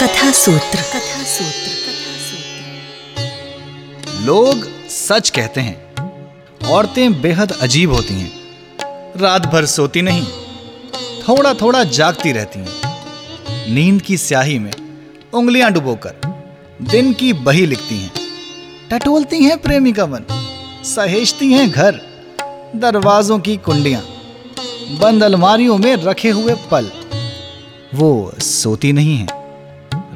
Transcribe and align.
कथा 0.00 0.30
सूत्र 0.30 0.80
कथा 0.80 1.22
सूत्र 1.22 1.70
कथा 1.76 2.02
लोग 4.24 4.66
सच 4.88 5.30
कहते 5.30 5.60
हैं। 5.60 6.68
औरतें 6.68 7.22
बेहद 7.22 7.52
अजीब 7.52 7.92
होती 7.92 8.14
हैं। 8.14 8.30
रात 9.20 9.46
भर 9.46 9.66
सोती 9.66 10.02
नहीं 10.02 10.26
थोड़ा 11.28 11.54
थोड़ा 11.54 11.84
जागती 11.84 12.32
रहती 12.32 12.60
हैं। 12.60 13.74
नींद 13.74 14.02
की 14.02 14.16
स्याही 14.16 14.58
में 14.58 14.72
उंगलियाँ 15.34 15.72
डुबोकर 15.72 16.14
दिन 16.82 17.12
की 17.12 17.32
बही 17.32 17.66
लिखती 17.66 17.98
हैं। 17.98 18.12
टटोलती 18.90 19.42
हैं 19.44 19.58
प्रेमी 19.58 19.92
का 19.92 20.06
मन, 20.06 20.24
सहेजती 20.84 21.52
हैं 21.52 21.70
घर, 21.70 22.00
दरवाजों 22.76 23.38
की 23.38 23.56
कुंडियाँ 23.56 24.02
बंद 24.98 25.22
अलमारियों 25.22 25.78
में 25.78 25.96
रखे 25.96 26.30
हुए 26.30 26.54
पल। 26.70 26.90
वो 27.94 28.32
सोती 28.38 28.92
नहीं 28.92 29.16
है। 29.16 29.37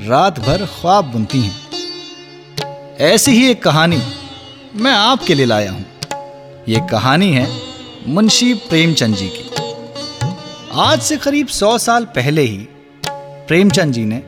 रात 0.02 0.38
भर 0.40 0.64
ख्वाब 0.66 1.04
बुनती 1.04 1.40
हैं। 1.40 2.96
ऐसी 3.00 3.32
ही 3.32 3.50
एक 3.50 3.62
कहानी 3.62 4.00
मैं 4.74 4.92
आपके 4.92 5.34
लिए 5.34 5.46
लाया 5.46 5.72
हूँ। 5.72 5.84
ये 6.68 6.80
कहानी 6.90 7.30
है 7.32 7.46
मुंशी 8.06 8.52
प्रेमचंद 8.54 9.16
जी 9.16 9.28
की। 9.28 9.50
आज 10.80 11.02
से 11.02 11.16
करीब 11.16 11.46
सौ 11.48 11.76
साल 11.78 12.04
पहले 12.04 12.42
ही 12.42 12.58
प्रेमचंद 13.06 13.92
जी 13.92 14.04
ने 14.04 14.22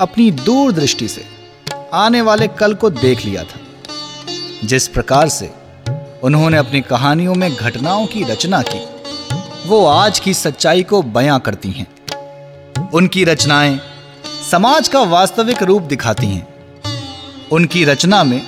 अपनी 0.00 0.30
दूरदृष्टि 0.30 1.08
से 1.08 1.24
आने 1.94 2.20
वाले 2.20 2.48
कल 2.48 2.74
को 2.74 2.90
देख 2.90 3.24
लिया 3.24 3.44
था, 3.44 3.60
जिस 4.64 4.88
प्रकार 4.88 5.28
से 5.28 5.50
उन्होंने 6.22 6.56
अपनी 6.56 6.80
कहानियों 6.80 7.34
में 7.34 7.54
घटनाओं 7.54 8.06
की 8.06 8.24
रचना 8.24 8.62
की। 8.62 8.86
वो 9.66 9.84
आज 9.86 10.18
की 10.18 10.34
सच्चाई 10.34 10.82
को 10.82 11.02
बयां 11.02 11.38
करती 11.40 11.70
हैं। 11.70 11.86
उनकी 12.90 13.24
रचनाएँ 13.24 13.80
समाज 14.50 14.88
का 14.88 15.00
वास्तविक 15.00 15.62
रूप 15.62 15.82
दिखाती 15.82 16.26
हैं। 16.26 17.48
उनकी 17.48 17.84
रचना 17.84 18.24
में 18.24 18.40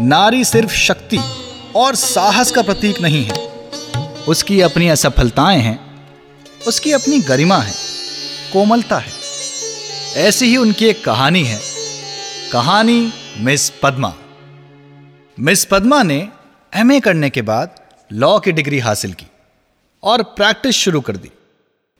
नारी 0.00 0.44
सिर्फ़ 0.44 0.72
शक्ति 0.72 1.18
और 1.76 1.94
साहस 1.94 2.50
का 2.50 2.62
प्रतीक 2.62 3.00
नहीं 3.00 3.24
है। 3.24 3.36
उसकी 4.28 4.60
अपनी 4.60 4.88
असफलताएँ 4.88 5.58
हैं, 5.58 5.78
उसकी 6.68 6.92
अपनी 6.92 7.20
गरिमा 7.20 7.58
है, 7.58 7.74
कोमलता 8.52 8.98
है। 8.98 9.12
ऐसी 10.16 10.46
ही 10.46 10.56
उनकी 10.56 10.86
एक 10.86 11.04
कहानी 11.04 11.42
है, 11.44 11.60
कहानी 12.52 13.12
मिस 13.38 13.70
पद्मा। 13.70 14.12
मिस 15.40 15.64
पद्मा 15.64 16.02
ने 16.02 16.28
एमए 16.72 17.00
करने 17.00 17.30
के 17.30 17.42
बाद 17.42 17.74
लॉ 18.12 18.38
की 18.38 18.52
डिग्री 18.52 18.78
हासिल 18.78 19.12
की 19.12 19.26
और 20.02 20.22
प्रैक्टिस 20.22 20.76
शुरू 20.76 21.00
कर 21.00 21.16
दी। 21.16 21.30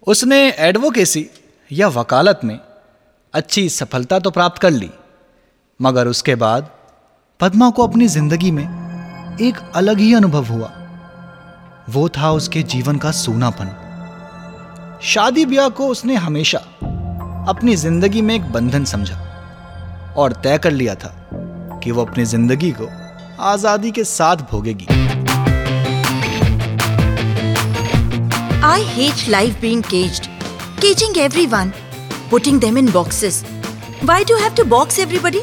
उसने 0.06 0.41
एडवोकेसी 0.59 1.27
या 1.72 1.89
वकालत 1.89 2.41
में 2.44 2.59
अच्छी 3.34 3.69
सफलता 3.69 4.19
तो 4.19 4.31
प्राप्त 4.31 4.61
कर 4.62 4.70
ली, 4.70 4.91
मगर 5.81 6.09
उसके 6.09 6.34
बाद 6.34 6.70
पद्मा 7.41 7.70
को 7.70 7.87
अपनी 7.87 8.06
ज़िंदगी 8.09 8.50
में 8.50 8.64
एक 9.41 9.59
अलग 9.75 9.98
ही 9.98 10.14
अनुभव 10.14 10.45
हुआ 10.45 10.70
वो 11.91 12.09
था 12.09 12.31
उसके 12.33 12.62
जीवन 12.62 12.97
का 12.97 13.11
सूनापन 13.11 13.70
शादी 15.03 15.45
ब्याह 15.47 15.69
को 15.69 15.87
उसने 15.89 16.14
हमेशा 16.14 16.59
अपनी 17.48 17.77
ज़िंदगी 17.77 18.22
में 18.22 18.34
एक 18.34 18.50
बंधन 18.53 18.84
समझा 18.84 19.19
और 20.17 20.33
तय 20.33 20.59
कर 20.59 20.70
लिया 20.70 20.94
था 20.94 21.12
कि 21.84 21.91
वो 21.91 22.05
अपनी 22.05 22.25
ज़िंदगी 22.25 22.70
को 22.81 22.89
आज़ादी 23.42 23.91
के 23.91 24.05
साथ 24.05 24.37
भोगेगी 24.50 24.87
I 28.62 28.81
hate 28.87 29.22
life 29.28 29.55
being 29.61 29.83
caged. 29.83 30.28
Caging 30.81 31.17
everyone. 31.19 31.72
Putting 32.31 32.61
them 32.61 32.77
in 32.77 32.86
boxes. 32.86 33.42
Why 34.03 34.23
do 34.23 34.34
you 34.34 34.41
have 34.41 34.55
to 34.55 34.64
box 34.73 34.98
everybody? 35.00 35.41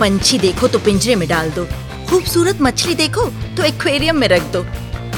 पंछी 0.00 0.38
देखो 0.38 0.68
तो 0.68 0.78
पिंजरे 0.78 1.14
में 1.16 1.26
डाल 1.28 1.50
दो। 1.50 1.64
खूबसूरत 2.10 2.60
मछली 2.62 2.94
देखो 2.94 3.24
तो 3.56 3.62
एक्वेरियम 3.64 4.16
में 4.16 4.26
रख 4.28 4.42
दो। 4.52 4.62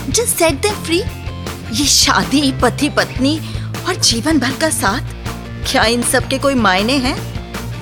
जस्ट 0.08 0.36
सेट 0.38 0.60
देम 0.62 0.74
फ्री 0.84 0.98
ये 0.98 1.86
शादी, 1.86 2.52
पति, 2.62 2.88
पत्नी 2.98 3.36
और 3.88 3.94
जीवन 3.94 4.38
भर 4.38 4.52
का 4.60 4.70
साथ। 4.70 5.10
क्या 5.70 5.84
इन 5.86 6.02
सब 6.02 6.28
के 6.28 6.38
कोई 6.38 6.54
मायने 6.54 6.96
हैं? 7.06 7.16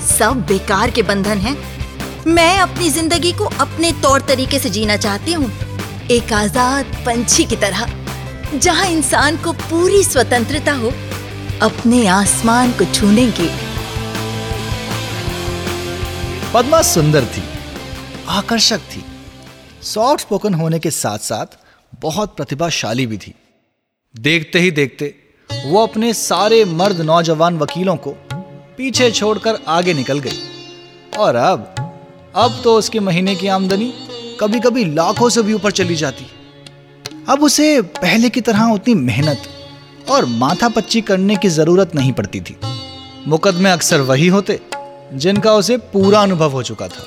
सब 0.06 0.44
बेकार 0.48 0.90
के 0.90 1.02
बंधन 1.02 1.38
हैं। 1.38 1.56
मैं 2.26 2.58
अपनी 2.58 2.90
ज़िंदगी 2.90 3.32
को 3.32 3.44
अपने 3.60 3.92
तौर 4.02 4.20
तरीके 4.28 4.58
से 4.58 4.70
जीना 4.70 4.96
चाहती 4.96 5.32
हूँ। 5.32 5.52
एक 6.10 6.32
आज़ाद 6.32 6.96
पंछी 7.06 7.44
की 7.44 7.56
तरह, 7.56 7.86
जहाँ 8.54 8.86
इंसान 8.88 9.36
को 9.44 9.52
पूरी 9.52 10.02
स्वतंत्रता 10.04 10.72
हो। 10.74 10.92
अपने 11.62 12.06
आसमान 12.06 12.70
को 12.72 12.84
छूने 12.84 13.26
की 13.30 13.48
पद्मा 16.54 16.80
सुंदर 16.82 17.24
थी, 17.24 17.42
आकर्षक 18.28 18.80
थी। 18.92 19.02
सॉफ्ट 19.82 20.20
स्पोकन 20.20 20.54
होने 20.54 20.78
के 20.78 20.90
साथ 20.90 21.18
साथ 21.18 21.58
बहुत 22.00 22.34
प्रतिभाशाली 22.36 23.06
भी 23.06 23.18
थी। 23.18 23.34
देखते 24.14 24.60
ही 24.60 24.70
देखते 24.70 25.14
वो 25.50 25.82
अपने 25.82 26.14
सारे 26.14 26.64
मर्द 26.64 27.00
नौजवान 27.00 27.58
वकीलों 27.58 27.96
को 27.96 28.14
पीछे 28.78 29.10
छोड़कर 29.10 29.58
आगे 29.68 29.94
निकल 29.94 30.18
गई। 30.18 30.38
और 31.18 31.36
अब 31.36 31.74
अब 32.36 32.60
तो 32.64 32.78
उसके 32.78 33.00
महीने 33.00 33.34
की 33.34 33.46
आमदनी 33.50 33.92
कभी 34.40 34.60
कभी 34.60 34.84
लाखों 34.94 35.28
से 35.28 35.42
भी 35.42 35.52
ऊपर 35.52 35.70
चली 35.72 35.96
जाती। 35.96 36.26
अब 37.28 37.42
उसे 37.42 37.80
पहले 37.82 38.30
की 38.30 38.40
तरह 38.40 38.72
उतनी 38.72 38.94
मेहनत 38.96 39.48
और 40.10 40.24
माथा 40.24 40.68
पच्ची 40.68 41.00
करने 41.00 41.36
की 41.36 41.48
ज़रूरत 41.48 41.94
नहीं 41.94 42.12
पड़ती 42.12 42.40
थी। 42.40 42.56
मुकदमे 43.26 43.70
अक्सर 43.70 44.00
वही 44.00 44.26
होते 44.28 44.60
जिनका 45.14 45.54
उसे 45.54 45.76
पूरा 45.92 46.20
अनुभव 46.22 46.52
हो 46.52 46.62
चुका 46.62 46.88
था। 46.88 47.06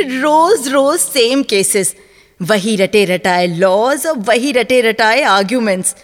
रोज 0.00 0.68
रोज 0.68 0.98
सेम 1.00 1.42
केसेस 1.42 1.94
वही 2.40 2.76
रटे 2.76 3.04
रटाए 3.04 3.46
लॉज 3.46 4.06
और 4.06 4.18
वही 4.18 4.52
रटे 4.52 4.80
रटाए 4.80 5.22
आर्ग्यूमेंट्स 5.22 5.94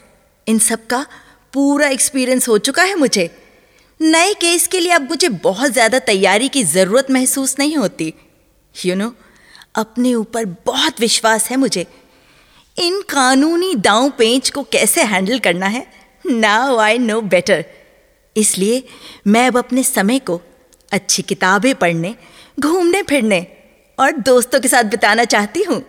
इन 0.47 0.59
सब 0.59 0.87
का 0.87 1.06
पूरा 1.53 1.88
एक्सपीरियंस 1.88 2.49
हो 2.49 2.59
चुका 2.59 2.82
है 2.82 2.94
मुझे। 2.94 3.31
नए 4.00 4.34
केस 4.34 4.66
के 4.66 4.81
लिए 4.81 4.93
अब 4.93 5.09
मुझे 5.10 5.28
बहुत 5.28 5.72
ज़्यादा 5.72 5.99
तैयारी 5.99 6.49
की 6.49 6.62
ज़रूरत 6.65 7.10
महसूस 7.10 7.56
नहीं 7.59 7.76
होती। 7.76 8.12
यू 8.75 8.93
you 8.93 8.99
नो 8.99 9.05
know, 9.05 9.15
अपने 9.78 10.15
ऊपर 10.15 10.44
बहुत 10.66 11.00
विश्वास 11.00 11.49
है 11.50 11.56
मुझे। 11.56 11.87
इन 12.77 13.00
कानूनी 13.09 13.75
दांव 13.75 14.09
पेंच 14.19 14.50
को 14.50 14.62
कैसे 14.62 15.03
हैंडल 15.05 15.39
करना 15.39 15.66
है? 15.66 15.87
नाउ 16.25 16.77
आई 16.78 16.99
नो 16.99 17.21
बेटर 17.22 17.65
इसलिए 18.37 18.83
मैं 19.27 19.47
अब 19.47 19.59
अपने 19.59 19.83
समय 19.83 20.19
को 20.19 20.41
अच्छी 20.93 21.22
किताबें 21.22 21.75
पढ़ने, 21.75 22.15
घूमने 22.61 23.03
फिरने 23.03 23.47
और 23.99 24.12
दोस्तों 24.22 24.61
के 24.61 24.69
साथ 24.69 24.84
बिताना 24.84 25.25
चाहती 25.25 25.62
हूँ। 25.62 25.83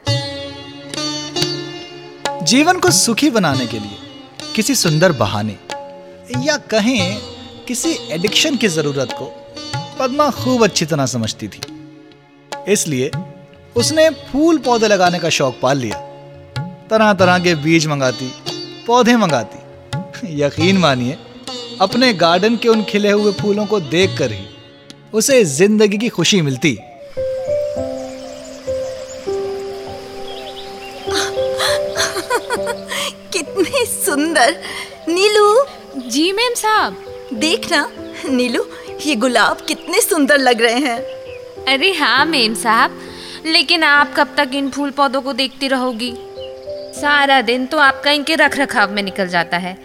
जीवन 2.43 2.79
को 2.79 2.91
सुखी 2.91 3.29
बनाने 3.29 3.67
के 3.67 3.79
लिए 3.79 4.53
किसी 4.55 4.75
सुंदर 4.75 5.11
बहाने 5.11 5.57
या 6.45 6.57
कहें 6.71 7.17
किसी 7.67 7.91
एडिक्शन 8.11 8.55
की 8.57 8.67
ज़रूरत 8.67 9.13
को 9.13 9.25
पद्मा 9.99 10.29
खूब 10.33 10.63
अच्छी 10.63 10.85
तरह 10.85 11.05
समझती 11.05 11.47
थी। 11.47 11.61
इसलिए 12.67 13.11
उसने 13.75 14.09
फूल 14.09 14.57
पौधे 14.57 14.87
लगाने 14.87 15.19
का 15.19 15.29
शौक 15.29 15.59
पाल 15.61 15.77
लिया। 15.77 15.97
तरह 16.89 17.13
तरह 17.13 17.39
के 17.39 17.55
बीज 17.55 17.87
मंगाती 17.87 18.31
पौधे 18.87 19.15
मंगाती। 19.15 19.59
यकीन 20.41 20.77
मानिए 20.77 21.17
अपने 21.81 22.13
गार्डन 22.13 22.55
के 22.55 22.67
उन 22.69 22.83
खिले 22.83 23.11
हुए 23.11 23.31
फूलों 23.31 23.65
को 23.65 23.79
देखकर 23.79 24.31
ही 24.31 24.45
उसे 25.13 25.43
ज़िंदगी 25.45 25.97
की 25.97 26.09
खुशी 26.09 26.41
मिलती। 26.41 26.71
कितने 33.33 33.85
सुंदर। 33.85 34.55
नीलू। 35.09 35.65
जी 36.09 36.31
मैम 36.33 36.53
साहब। 36.53 37.05
देखना 37.33 37.89
नीलू 38.25 38.65
ये 39.05 39.15
गुलाब 39.15 39.57
कितने 39.67 40.01
सुंदर 40.01 40.37
लग 40.37 40.61
रहे 40.61 40.79
हैं। 40.79 40.99
अरे 41.65 41.93
हाँ 41.93 42.25
मेम 42.25 42.53
साहब 42.55 42.99
लेकिन 43.45 43.83
आप 43.83 44.13
कब 44.17 44.33
तक 44.37 44.49
इन 44.53 44.69
फूल 44.69 44.91
पौधों 44.91 45.21
को 45.21 45.33
देखती 45.33 45.67
रहोगी? 45.67 46.13
सारा 47.01 47.41
दिन 47.41 47.65
तो 47.65 47.77
आपका 47.77 48.11
इनके 48.11 48.35
रख 48.35 48.57
रखाव 48.57 48.91
में 48.91 49.03
निकल 49.03 49.27
जाता 49.27 49.57
है। 49.57 49.77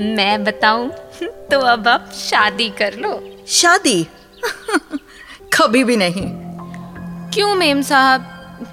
मैं 0.00 0.44
बताऊँ 0.44 0.88
तो 1.22 1.60
अब 1.60 1.88
आप 1.88 2.10
शादी 2.14 2.68
कर 2.70 2.94
लो। 2.94 3.44
शादी? 3.48 4.06
कभी 5.52 5.84
भी 5.84 5.96
नहीं। 5.96 6.26
क्यों 7.30 7.54
मेम 7.54 7.82
साहब? 7.82 8.28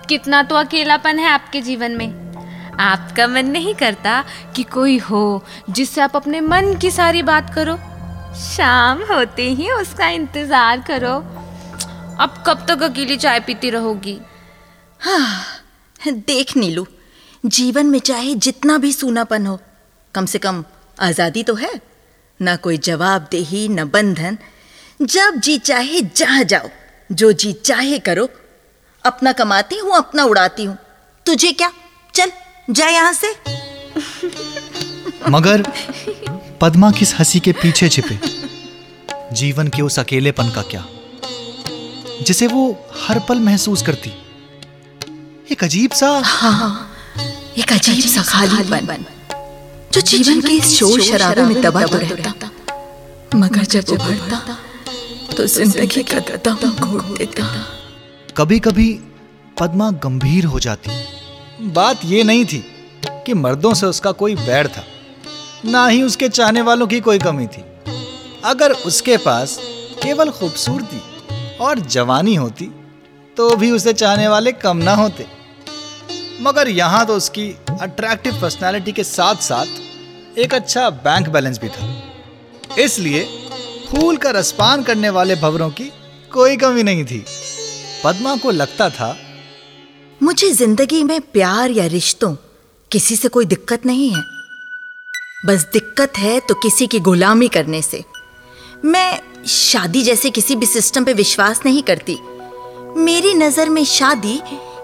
कितना 0.09 0.43
तो 0.43 0.55
अकेलापन 0.55 1.19
है 1.19 1.27
आपके 1.27 1.61
जीवन 1.61 1.91
में। 1.91 2.29
आपका 2.79 3.27
मन 3.27 3.45
नहीं 3.45 3.75
करता 3.75 4.23
कि 4.55 4.63
कोई 4.63 4.97
हो 4.97 5.43
जिससे 5.69 6.01
आप 6.01 6.15
अपने 6.15 6.41
मन 6.41 6.75
की 6.81 6.91
सारी 6.91 7.21
बात 7.21 7.53
करो। 7.55 7.75
शाम 8.35 8.97
होते 8.97 9.43
ही 9.43 9.71
उसका 9.71 10.07
इंतज़ार 10.07 10.81
करो। 10.81 11.38
अब 12.19 12.43
कब 12.47 12.65
तक 12.67 12.81
अकेली 12.83 13.15
चाय 13.17 13.39
पीती 13.39 13.69
रहोगी? 13.69 14.17
हाँ 14.99 15.43
देख 16.07 16.55
नीलू 16.57 16.85
जीवन 17.45 17.85
में 17.85 17.99
चाहे 17.99 18.33
जितना 18.35 18.77
भी 18.77 18.91
सूनापन 18.93 19.45
हो 19.47 19.59
कम 20.15 20.25
से 20.25 20.39
कम 20.39 20.63
आज़ादी 20.97 21.43
तो 21.43 21.55
है। 21.55 21.69
ना 22.39 22.55
कोई 22.55 22.77
जवाबदेही 22.79 23.67
न 23.69 23.85
बंधन। 23.89 24.37
जब 24.99 25.39
जी 25.39 25.57
चाहे 25.59 26.01
जहाँ 26.01 26.43
जाओ 26.43 26.69
जो 27.09 27.31
जी 27.33 27.53
चाहे 27.53 27.99
करो 27.99 28.27
अपना 29.05 29.31
कमाती 29.31 29.77
हूँ 29.77 29.95
अपना 29.97 30.23
उड़ाती 30.23 30.63
हूँ। 30.63 30.77
तुझे 31.25 31.51
क्या? 31.51 31.71
चल 32.13 32.31
जा 32.69 32.87
यहाँ 32.87 33.13
से। 33.13 33.33
मगर 35.29 35.63
पद्मा 36.61 36.91
किस 36.91 37.13
हँसी 37.19 37.39
के 37.39 37.51
पीछे 37.53 37.89
छिपे? 37.89 38.19
जीवन 39.33 39.67
के 39.67 39.81
उस 39.81 39.99
अकेलेपन 39.99 40.49
का 40.51 40.61
क्या? 40.71 40.85
जिसे 42.21 42.47
वो 42.47 42.63
हर 42.97 43.19
पल 43.19 43.39
महसूस 43.39 43.81
करती। 43.81 44.11
एक 45.51 45.63
अजीब 45.63 45.91
सा 45.91 46.09
हाँ 46.25 46.91
एक 47.57 47.71
अजीब 47.73 48.05
सा 48.05 48.21
खालीपन 48.23 49.05
जो 49.93 50.01
जीवन 50.03 50.41
के 50.41 50.53
इस 50.53 50.77
शोर 50.77 51.01
शराबे 51.01 51.41
में 51.43 51.61
दबा 51.61 51.83
तो 51.83 51.97
रहता। 51.97 52.49
मगर 53.35 53.63
जब 53.65 53.89
उभरता 53.91 54.57
तो 55.37 55.45
ज़िंदगी 55.47 56.03
का 56.03 56.19
दम 56.45 56.69
घोट 56.71 57.17
देता। 57.17 57.43
कभी 58.37 58.59
कभी 58.59 58.91
पद्मा 59.59 59.89
गंभीर 60.03 60.45
हो 60.45 60.59
जाती। 60.59 60.91
बात 61.73 62.05
ये 62.05 62.23
नहीं 62.23 62.45
थी 62.45 62.63
कि 63.25 63.33
मर्दों 63.35 63.73
से 63.73 63.85
उसका 63.85 64.11
कोई 64.13 64.35
बैर 64.37 64.67
था 64.67 64.83
ना 65.65 65.87
ही 65.87 66.01
उसके 66.03 66.29
चाहने 66.29 66.61
वालों 66.61 66.87
की 66.87 66.99
कोई 66.99 67.19
कमी 67.19 67.47
थी। 67.47 67.63
अगर 68.45 68.71
उसके 68.71 69.17
पास 69.19 69.57
केवल 70.03 70.29
खूबसूरती 70.31 71.01
और 71.61 71.79
जवानी 71.87 72.35
होती 72.35 72.65
तो 73.37 73.55
भी 73.55 73.71
उसे 73.71 73.93
चाहने 73.93 74.27
वाले 74.27 74.51
कम 74.53 74.77
ना 74.79 74.93
होते। 74.95 75.25
मगर 76.41 76.67
यहाँ 76.69 77.05
तो 77.05 77.15
उसकी 77.15 77.49
अट्रैक्टिव 77.81 78.39
पर्सनालिटी 78.41 78.91
के 78.91 79.03
साथ 79.05 79.41
साथ 79.43 80.37
एक 80.39 80.53
अच्छा 80.53 80.89
बैंक 80.99 81.29
बैलेंस 81.29 81.59
भी 81.59 81.69
था। 81.69 81.87
इसलिए 82.79 83.23
फूल 83.87 84.17
का 84.17 84.31
रसपान 84.31 84.83
करने 84.83 85.09
वाले 85.11 85.35
भवरों 85.37 85.69
की 85.71 85.91
कोई 86.31 86.57
कमी 86.57 86.83
नहीं 86.83 87.05
थी। 87.05 87.23
पद्मा 88.03 88.35
को 88.35 88.51
लगता 88.51 88.89
था, 88.89 89.15
मुझे 90.21 90.51
ज़िंदगी 90.51 91.03
में 91.03 91.19
प्यार 91.23 91.71
या 91.71 91.85
रिश्तों, 91.87 92.33
किसी 92.91 93.15
से 93.15 93.27
कोई 93.27 93.45
दिक्कत 93.47 93.85
नहीं 93.85 94.09
है। 94.11 94.23
बस 95.45 95.65
दिक्कत 95.73 96.17
है 96.17 96.39
तो 96.39 96.53
किसी 96.57 96.87
की 96.87 96.99
गुलामी 97.01 97.47
करने 97.49 97.81
से। 97.81 98.03
मैं 98.85 99.19
शादी 99.47 100.01
जैसे 100.01 100.29
किसी 100.29 100.55
भी 100.55 100.65
सिस्टम 100.65 101.03
पे 101.03 101.13
विश्वास 101.13 101.61
नहीं 101.65 101.81
करती। 101.83 102.17
मेरी 102.97 103.33
नज़र 103.33 103.69
में 103.69 103.83
शादी 103.85 104.39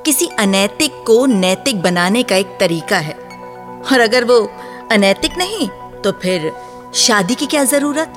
किसी 0.06 0.28
अनैतिक 0.40 0.92
को 1.08 1.26
नैतिक 1.26 1.82
बनाने 1.82 2.24
का 2.24 2.36
एक 2.36 2.58
तरीका 2.60 2.98
है। 2.98 3.14
और 3.14 4.00
अगर 4.00 4.24
वो 4.24 4.40
अनैतिक 4.92 5.38
नहीं 5.38 5.68
तो 6.02 6.12
फिर 6.12 6.52
शादी 6.96 7.36
की 7.36 7.46
क्या 7.46 7.64
ज़रूरत? 7.64 8.14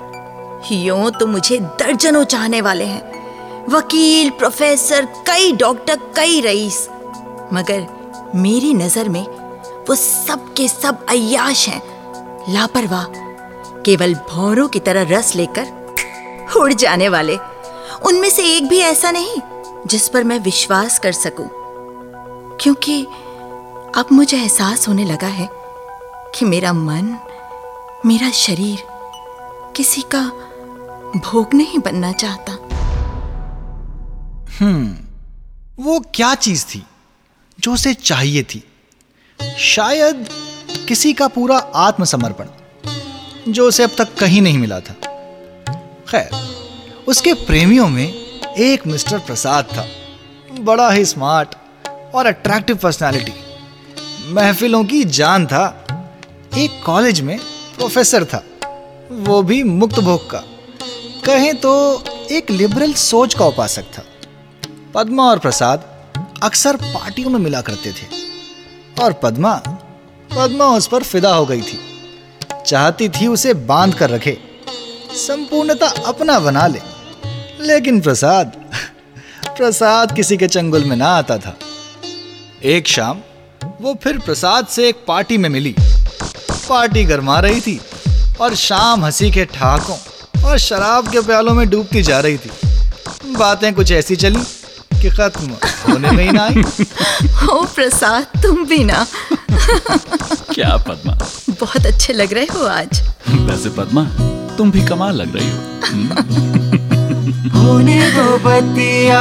यूँ 0.73 1.11
तो 1.11 1.27
मुझे 1.27 1.59
दर्जनों 1.59 2.25
चाहने 2.25 2.61
वाले 2.61 2.85
हैं। 2.85 3.67
वकील 3.69 4.31
प्रोफेसर 4.31 5.05
कई 5.27 5.53
डॉक्टर 5.53 5.99
कई 6.17 6.41
रईस। 6.41 6.89
मगर 7.53 7.87
मेरी 8.35 8.73
नज़र 8.75 9.09
में 9.09 9.25
वो 9.89 9.95
सब 9.95 10.53
के 10.55 10.69
सब 10.69 11.07
अयाश 11.09 11.69
हैं। 11.69 11.83
लापरवाह। 12.49 13.05
केवल 13.83 14.15
भौरों 14.31 14.69
की 14.69 14.81
तरह 14.81 15.07
रस 15.11 15.35
लेकर 15.37 15.77
उड़ 16.57 16.73
जाने 16.73 17.09
वाले। 17.09 17.37
उनमें 18.07 18.31
से 18.31 18.57
एक 18.57 18.69
भी 18.69 18.79
ऐसा 18.79 19.11
नहीं, 19.11 19.37
जिस 19.87 20.09
पर 20.09 20.25
मैं 20.25 20.39
विश्वास 20.39 20.99
कर 20.99 21.13
सकूँ। 21.13 21.51
क्योंकि 22.61 23.05
अब 23.97 24.07
मुझे 24.13 24.37
एहसास 24.37 24.89
होने 24.89 25.05
लगा 25.05 25.27
है 25.27 25.49
कि 26.35 26.45
मेरा 26.45 26.73
मन, 26.73 27.19
मेरा 28.07 28.31
शरीर 28.31 28.79
किसी 29.77 30.03
का 30.15 30.23
भोग 31.17 31.55
नहीं 31.55 31.79
बनना 31.79 32.13
चाहता। 32.13 32.53
हम्म 34.61 34.97
वो 35.85 36.01
क्या 36.15 36.35
चीज़ 36.35 36.67
थी 36.67 36.87
जो 37.61 37.73
उसे 37.73 37.95
चाहिए 37.95 38.43
थी? 38.43 38.65
शायद 39.59 40.29
किसी 40.89 41.13
का 41.13 41.29
पूरा 41.29 41.59
आत्मसमर्पण, 41.59 42.47
जो 43.53 43.69
उसे 43.69 43.83
अब 43.83 43.91
तक 43.99 44.15
कहीं 44.15 44.43
नहीं 44.43 44.59
मिला 44.59 44.81
था। 44.81 45.08
खैर, 46.09 46.31
उसके 47.09 47.33
प्रेमियों 47.33 47.89
में 47.89 48.15
एक 48.59 48.87
मिस्टर 48.87 49.19
प्रसाद 49.19 49.65
था। 49.65 49.89
बड़ा 50.61 50.91
ही 50.91 51.05
स्मार्ट 51.05 51.55
और 52.15 52.27
अट्रैक्टिव 52.27 52.77
पर्सनालिटी 52.77 53.33
महफिलों 54.33 54.85
की 54.85 55.05
जान 55.05 55.47
था। 55.47 55.87
एक 56.59 56.83
कॉलेज 56.87 57.21
में 57.21 57.39
प्रोफेसर 57.79 58.25
था। 58.25 58.45
वो 59.11 59.43
भी 59.43 59.63
मुक्त 59.63 60.01
भोग 60.01 60.31
का। 60.31 60.39
कहें 61.25 61.57
तो 61.57 62.05
एक 62.31 62.51
लिबरल 62.51 62.93
सोच 62.93 63.35
का 63.35 63.47
उपासक 63.47 63.83
था। 63.83 64.03
पद्मा 64.95 65.23
और 65.23 65.39
प्रसाद 65.39 66.05
अक्सर 66.43 66.77
पार्टियों 66.77 67.31
में 67.31 67.41
मिला 67.41 67.61
करते 67.61 67.93
थे। 67.93 68.07
और 69.05 69.13
पद्मा 69.13 69.55
पद्मा 70.37 70.65
उस 70.65 70.87
पर 70.87 71.03
फिदा 71.03 71.35
हो 71.35 71.47
गई 71.47 71.63
थी। 71.63 71.79
चाहती 72.67 73.09
थी 73.09 73.27
उसे 73.27 73.55
बाँध 73.55 73.95
कर 73.95 74.11
रखे। 74.11 74.48
संपूर्णता 75.19 75.87
अपना 75.87 76.39
बना 76.39 76.67
ले। 76.67 76.81
लेकिन 77.61 78.01
प्रसाद 78.01 78.53
प्रसाद 79.57 80.17
किसी 80.17 80.37
के 80.37 80.49
चंगुल 80.49 80.85
में 80.85 80.97
ना 80.97 81.07
आता 81.07 81.39
था। 81.39 81.57
एक 82.65 82.89
शाम 82.89 83.19
वो 83.81 83.99
फिर 84.05 84.19
प्रसाद 84.19 84.67
से 84.67 84.89
एक 84.89 84.97
पार्टी 85.09 85.39
में 85.39 85.49
मिली। 85.49 85.75
पार्टी 86.51 87.05
गरमा 87.05 87.41
रही 87.41 87.61
थी 87.61 87.81
और 88.41 88.55
शाम 88.55 89.05
हँसी 89.05 89.31
के 89.31 89.45
ठहाकों 89.45 89.97
और 90.45 90.59
शराब 90.59 91.09
के 91.09 91.21
प्यालों 91.21 91.55
में 91.55 91.71
डूबती 91.71 92.03
जा 92.03 92.21
रही 92.21 92.39
थी। 92.39 92.51
बातें 93.37 93.75
कुछ 93.75 93.93
ऐसी 93.93 94.17
चली 94.17 94.43
कि 95.03 95.11
खत्म 95.11 95.51
होने 95.93 96.11
में 96.11 96.25
ही 96.25 96.31
ना 96.31 96.43
आई। 96.43 96.63
ओ 97.47 97.65
प्रसाद 97.65 98.25
तुम 98.25 98.67
भी 98.67 98.85
ना। 98.85 99.07
क्या 100.55 100.77
पद्मा? 100.77 101.19
बहुत 101.51 101.87
अच्छे 101.87 102.13
लग 102.13 102.33
रहे 102.33 102.45
हो 102.45 102.67
आज। 102.67 103.03
वैसे 103.29 103.69
पद्मा 103.69 104.11
तुम 104.59 104.71
भी 104.71 104.81
कमाल 104.83 105.17
लग 105.17 105.37
रही 105.37 105.51
हो। 105.51 105.59
होने 107.59 108.11
दो 108.11 108.39
बतिया 108.39 109.21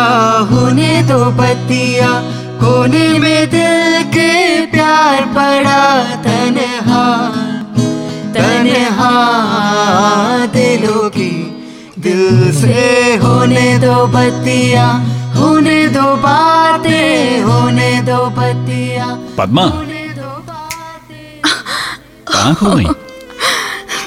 होने 0.52 1.04
दो 1.04 1.26
बतिया 1.26 2.08
कोने 2.62 3.20
में 3.20 3.50
दिल 3.50 4.04
के 4.04 4.66
प्यार 4.66 5.26
पड़ा 5.26 6.04
तनहा। 6.16 7.04
तनहा 8.34 9.12
दिलों 10.46 11.10
की 11.10 11.32
दिल 12.00 12.56
से 12.56 13.16
होने 13.16 13.78
दो 13.78 14.08
बतिया 14.08 14.88
होने 15.36 15.88
दो 15.88 16.16
बातें 16.16 17.42
होने 17.42 18.02
दो 18.02 18.30
बतिया। 18.30 19.06
पद्मा। 19.38 19.64
होने 19.64 20.10
दो 20.10 20.30
बातें। 20.48 21.42
कहाँ 22.28 22.56
खो 22.56 22.76
गई? 22.76 22.86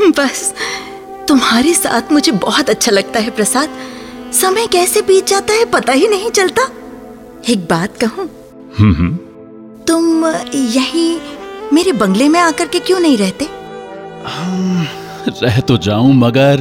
बस 0.00 0.54
तुम्हारे 1.30 1.74
साथ 1.74 2.12
मुझे 2.12 2.32
बहुत 2.32 2.70
अच्छा 2.70 2.92
लगता 2.92 3.20
है 3.20 3.30
प्रसाद। 3.30 3.68
समय 4.32 4.66
कैसे 4.66 5.02
बीत 5.02 5.26
जाता 5.26 5.54
है 5.54 5.64
पता 5.64 5.92
ही 5.92 6.08
नहीं 6.08 6.30
चलता। 6.30 6.62
एक 7.48 7.58
बात 7.70 7.96
कहूँ। 7.96 8.30
हम्म 8.78 8.94
हम्म। 8.94 9.16
तुम 9.84 10.26
यहीं 10.54 11.20
मेरे 11.72 11.92
बंगले 11.92 12.28
में 12.28 12.40
आकर 12.40 12.66
के 12.66 12.78
क्यों 12.78 13.00
नहीं 13.00 13.18
रहते? 13.18 13.48
रह 15.42 15.60
तो 15.60 15.76
जाऊँ 15.76 16.14
मगर 16.14 16.60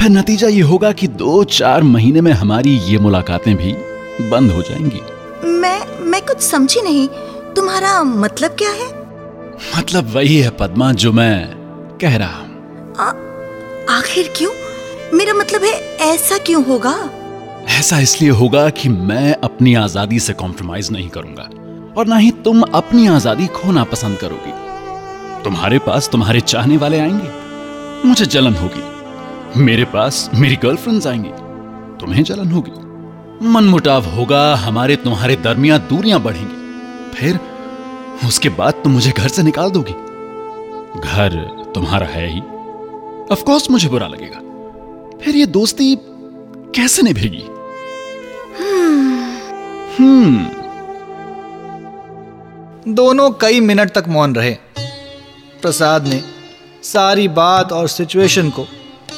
फिर 0.00 0.10
नतीजा 0.10 0.48
ये 0.48 0.60
होगा 0.60 0.92
कि 0.92 1.06
दो 1.06 1.44
चार 1.44 1.82
महीने 1.82 2.20
में 2.20 2.32
हमारी 2.32 2.78
ये 2.78 2.98
मुलाकातें 2.98 3.56
भी 3.56 3.72
बंद 4.30 4.52
हो 4.52 4.62
जाएँगी। 4.62 5.00
मैं 5.46 6.00
मैं 6.00 6.22
कुछ 6.26 6.40
समझी 6.40 6.80
नहीं। 6.80 7.08
तुम्हारा 7.54 8.02
मतलब 8.04 8.50
क्या 8.50 8.70
है? 8.70 8.88
मतलब 9.78 10.14
वही 10.14 10.38
है 10.38 10.50
पद्मा 10.50 10.92
जो 10.92 11.12
मैं 11.12 11.54
कह 12.00 12.16
रहा 12.16 12.38
हूँ। 12.38 12.50
आखिर 13.90 14.32
क्यों? 14.36 14.50
मेरा 15.14 15.34
मतलब 15.34 15.64
है, 15.64 15.96
ऐसा 15.96 16.38
क्यों 16.38 16.64
होगा? 16.64 17.10
ऐसा 17.68 17.98
इसलिए 17.98 18.30
होगा 18.30 18.70
कि 18.70 18.88
मैं 18.88 19.34
अपनी 19.34 19.74
आज़ादी 19.74 20.20
से 20.20 20.32
कॉम्प्रोमाइज 20.32 20.90
नहीं 20.90 21.08
करूँगा। 21.08 21.42
और 21.96 22.06
ना 22.06 22.16
ही 22.16 22.30
तुम 22.30 22.62
अपनी 22.62 23.06
आज़ादी 23.06 23.46
खोना 23.46 23.84
पसंद 23.84 24.18
करोगी। 24.18 24.52
तुम्हारे 25.42 25.78
पास 25.78 26.08
तुम्हारे 26.08 26.40
चाहने 26.40 26.76
वाले 26.76 26.98
आएँगे। 26.98 28.08
मुझे 28.08 28.26
जलन 28.26 28.54
होगी। 28.54 29.60
मेरे 29.60 29.84
पास 29.84 30.30
मेरी 30.34 30.56
गर्लफ्रेंड्स 30.56 31.06
आएँगी। 31.06 31.32
तुम्हें 32.00 32.24
जलन 32.24 32.50
होगी। 32.50 32.72
मनमुटाव 33.46 34.04
होगा, 34.04 34.54
हमारे 34.54 34.96
तुम्हारे 34.96 35.36
दरमियान 35.36 35.78
दूरियाँ 35.78 36.20
बढ़ेंगी। 36.20 36.54
फिर 37.16 37.40
उसके 38.28 38.48
बाद 38.48 38.72
तुम 38.72 38.92
मुझे 38.92 39.10
घर 39.10 39.28
से 39.28 39.42
निकाल 39.42 39.70
दोगी। 39.70 39.92
घर 41.00 41.42
तुम्हारा 41.74 42.06
है 42.06 42.28
ही। 42.28 42.42
ऑफ़ 43.32 43.42
कोर्स 43.44 43.70
मुझे 43.70 43.88
बुरा 43.88 44.06
लगेगा। 44.06 44.38
फिर 45.18 45.36
ये 45.36 45.46
दोस्ती 45.46 45.96
कैसे 46.74 47.02
निभेगी? 47.02 47.42
हम्म 49.98 50.44
दोनों 52.94 53.30
कई 53.30 53.60
मिनट 53.60 53.90
तक 53.90 54.04
मौन 54.08 54.34
रहे। 54.34 54.50
प्रसाद 55.62 56.06
ने 56.06 56.22
सारी 56.82 57.28
बात 57.28 57.72
और 57.72 57.88
सिचुएशन 57.88 58.50
को 58.50 58.66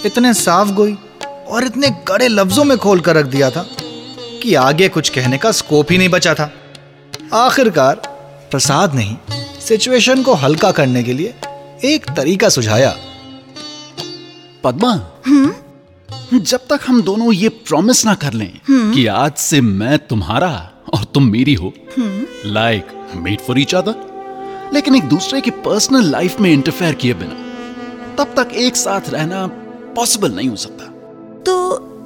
इतने 0.07 0.35
साफ़ 0.35 0.73
गोई 0.73 0.97
और 1.49 1.65
इतने 1.65 1.91
कड़े 2.09 2.29
लफ्जों 2.29 2.65
में 2.65 2.79
खोल 2.79 3.01
कर 3.01 3.17
रख 3.17 3.27
दिया 3.27 3.51
था 3.51 3.67
कि 4.43 4.55
आगे 4.55 4.89
कुछ 4.89 5.09
कहने 5.09 5.39
का 5.39 5.53
स्कोप 5.53 5.93
ही 5.93 5.99
नहीं 5.99 6.09
बचा 6.09 6.35
था। 6.35 6.53
आखिरकार 7.35 7.95
प्रसाद 8.51 8.95
ने 8.95 9.03
ही 9.03 9.17
सिचुएशन 9.61 10.23
को 10.23 10.35
हल्का 10.35 10.71
करने 10.71 11.03
के 11.03 11.13
लिए 11.13 11.35
एक 11.85 12.11
तरीका 12.17 12.49
सुझाया। 12.49 12.95
पद्मा। 14.65 14.95
जब 16.35 16.67
तक 16.71 16.81
हम 16.87 17.01
दोनों 17.03 17.33
ये 17.33 17.49
प्रॉमिस 17.49 18.05
ना 18.07 18.15
कर 18.15 18.33
लें 18.33 18.51
कि 18.71 19.07
आज 19.07 19.33
से 19.39 19.61
मैं 19.61 19.99
तुम्हारा 19.99 20.51
और 20.95 21.05
तुम 21.05 21.27
मेरी 21.31 21.55
हो। 21.55 21.73
Like 21.99 22.87
made 23.17 23.41
for 23.41 23.61
each 23.61 23.75
other 23.75 24.71
लेकिन 24.75 24.95
एक 24.97 25.05
दूसरे 25.05 25.41
की 25.41 25.51
पर्सनल 25.65 26.11
लाइफ 26.11 26.41
में 26.41 26.53
इंटरफेयर 26.53 26.95
किए 26.95 27.15
बिना 27.15 28.15
तब 28.19 28.35
तक 28.37 28.55
एक 28.57 28.77
साथ 28.77 29.09
रहना 29.11 29.47
पॉसिबल 29.97 30.33
नहीं 30.33 30.49
हो 30.49 30.57
सकता। 30.57 30.85
तो 31.43 31.55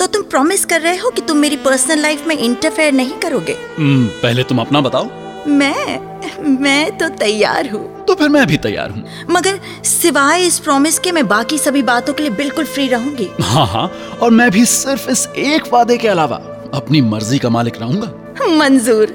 तो 0.01 0.07
तुम 0.07 0.23
प्रॉमिस 0.23 0.65
कर 0.65 0.81
रहे 0.81 0.97
हो 0.97 1.11
कि 1.11 1.23
तुम 1.23 1.37
मेरी 1.37 1.57
पर्सनल 1.57 1.99
लाइफ 1.99 2.27
में 2.27 2.37
इंटरफेयर 2.37 2.93
नहीं 2.93 3.19
करोगे? 3.19 3.57
हम्म, 3.79 4.07
पहले 4.07 4.43
तुम 4.43 4.61
अपना 4.61 4.81
बताओ। 4.81 5.09
मैं 5.49 6.49
मैं 6.61 6.99
तो 6.99 7.09
तैयार 7.09 7.71
हूँ। 7.71 7.96
फिर 8.19 8.29
मैं 8.29 8.47
भी 8.47 8.57
तैयार 8.57 8.91
हूँ। 8.91 9.05
मगर 9.31 9.59
सिवाय 9.85 10.43
इस 10.47 10.59
प्रॉमिस 10.59 10.99
के 10.99 11.13
मैं 11.13 11.27
बाकी 11.29 11.59
सभी 11.59 11.83
बातों 11.83 12.13
के 12.15 12.23
लिए 12.23 12.33
बिल्कुल 12.37 12.65
फ्री 12.65 12.87
रहूँगी। 12.89 13.29
हाँ 13.43 13.67
हाँ 13.67 13.87
और 14.23 14.31
मैं 14.31 14.51
भी 14.51 14.65
सिर्फ़ 14.67 15.11
इस 15.11 15.27
एक 15.39 15.73
वादे 15.73 15.97
के 15.99 16.09
अलावा 16.09 16.37
अपनी 16.75 17.01
मर्ज़ी 17.03 17.39
का 17.39 17.49
मालिक 17.49 17.81
रहूँगा। 17.81 18.47
मंजूर 18.57 19.07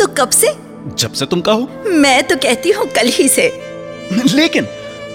तो 0.00 0.06
कब 0.18 0.30
से? 0.30 0.54
जब 0.98 1.12
से 1.12 1.26
तुम 1.26 1.40
कहो। 1.40 1.68
मैं 1.90 2.22
तो 2.28 2.36
कहती 2.36 2.70
हूँ 2.70 2.86
कल 2.86 3.08
ही 3.14 3.28
से। 3.28 3.48
लेकिन 4.34 4.66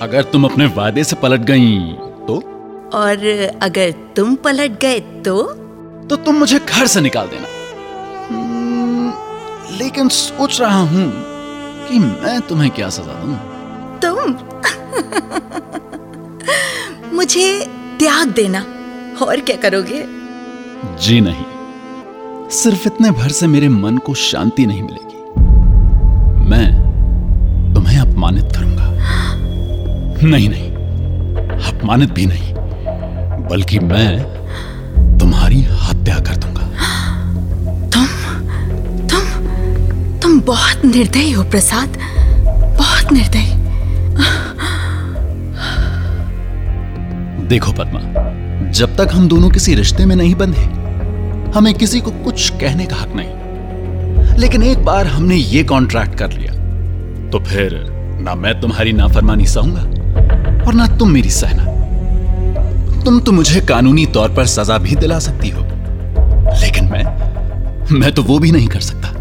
अगर 0.02 0.24
तुम 0.24 0.46
अपने 0.46 0.66
वादे 0.76 1.04
से 1.04 1.16
पलट 1.16 1.42
गई 1.42 1.78
तो? 2.28 2.36
और 2.94 3.26
अगर 3.62 3.92
तुम 4.16 4.36
पलट 4.36 4.80
गए 4.82 5.00
तो? 5.26 5.42
तो 6.10 6.16
तुम 6.16 6.36
मुझे 6.36 6.60
घर 6.60 6.88
से 6.88 7.02
निकाल 7.02 7.28
देना। 7.28 7.48
हम्म, 8.28 9.14
लेकिन 9.78 10.10
सोच 10.10 10.60
रहा 10.62 10.80
हूँ 10.80 11.06
कि 11.90 12.00
मैं 12.00 12.42
तुम्हें 12.42 12.72
क्या 12.72 12.90
सजा 12.90 13.24
दूँ? 13.24 13.54
तुम? 14.00 14.36
मुझे 17.16 17.66
त्याग 18.00 18.28
देना। 18.28 18.66
और 19.26 19.40
क्या 19.40 19.56
करोगे? 19.56 20.06
जी 20.98 21.22
नहीं। 21.22 21.46
सिर्फ़ 22.50 22.88
इतने 22.88 23.12
भर 23.12 23.30
से 23.30 23.48
मेरे 23.48 23.70
मन 23.70 23.98
को 23.98 24.14
शांति 24.14 24.66
नहीं 24.66 24.84
मिलेगी। 24.84 25.42
मैं 26.50 26.84
तुम्हें 27.76 28.00
अपमानित 28.00 28.44
करूँगा। 28.44 28.94
नहीं 30.28 30.50
नहीं। 30.50 30.72
अपमानित 31.74 32.10
भी 32.10 32.26
नहीं। 32.26 32.54
बल्कि 33.48 33.80
मैं 33.80 34.33
बहुत 40.46 40.86
निर्दयी 40.86 41.32
हो, 41.32 41.44
प्रसाद। 41.44 41.98
बहुत 42.78 43.12
निर्दयी। 43.14 43.52
देखो 47.48 47.72
पद्मा, 47.72 48.00
जब 48.72 48.96
तक 48.98 49.14
हम 49.14 49.28
दोनों 49.28 49.50
किसी 49.50 49.76
रिश्ते 49.76 50.06
में 50.06 50.16
नहीं 50.16 50.36
बंधे, 50.36 50.64
हमें 51.52 51.74
किसी 51.74 52.00
को 52.02 52.12
कुछ 52.24 52.50
कहने 52.52 52.86
का 52.86 52.96
हक 52.96 53.16
नहीं। 53.16 54.38
लेकिन 54.38 54.64
एक 54.64 54.84
बार 54.86 55.08
हमने 55.08 55.36
ये 55.36 55.64
कॉन्ट्रैक्ट 55.64 56.18
कर 56.20 56.32
लिया 56.32 56.52
तो 57.32 57.40
फिर 57.42 57.74
ना 58.22 58.36
मैं 58.36 58.60
तुम्हारी 58.62 58.94
नाफरमानी 58.94 59.46
सहूँगा, 59.48 59.82
और 60.66 60.74
ना 60.74 60.88
तुम 60.98 61.12
मेरी 61.12 61.30
सहना। 61.32 61.64
तुम 63.04 63.20
तो 63.20 63.32
मुझे 63.32 63.62
कानूनी 63.62 64.06
तौर 64.14 64.36
पर 64.36 64.46
सजा 64.48 64.78
भी 64.78 64.96
दिला 64.96 65.20
सकती 65.22 65.50
हो, 65.50 65.64
लेकिन 66.62 66.92
मैं 66.92 67.04
मैं 67.92 68.12
तो 68.12 68.24
वो 68.24 68.40
भी 68.40 68.52
नहीं 68.52 68.68
कर 68.68 68.80
सकता। 68.82 69.13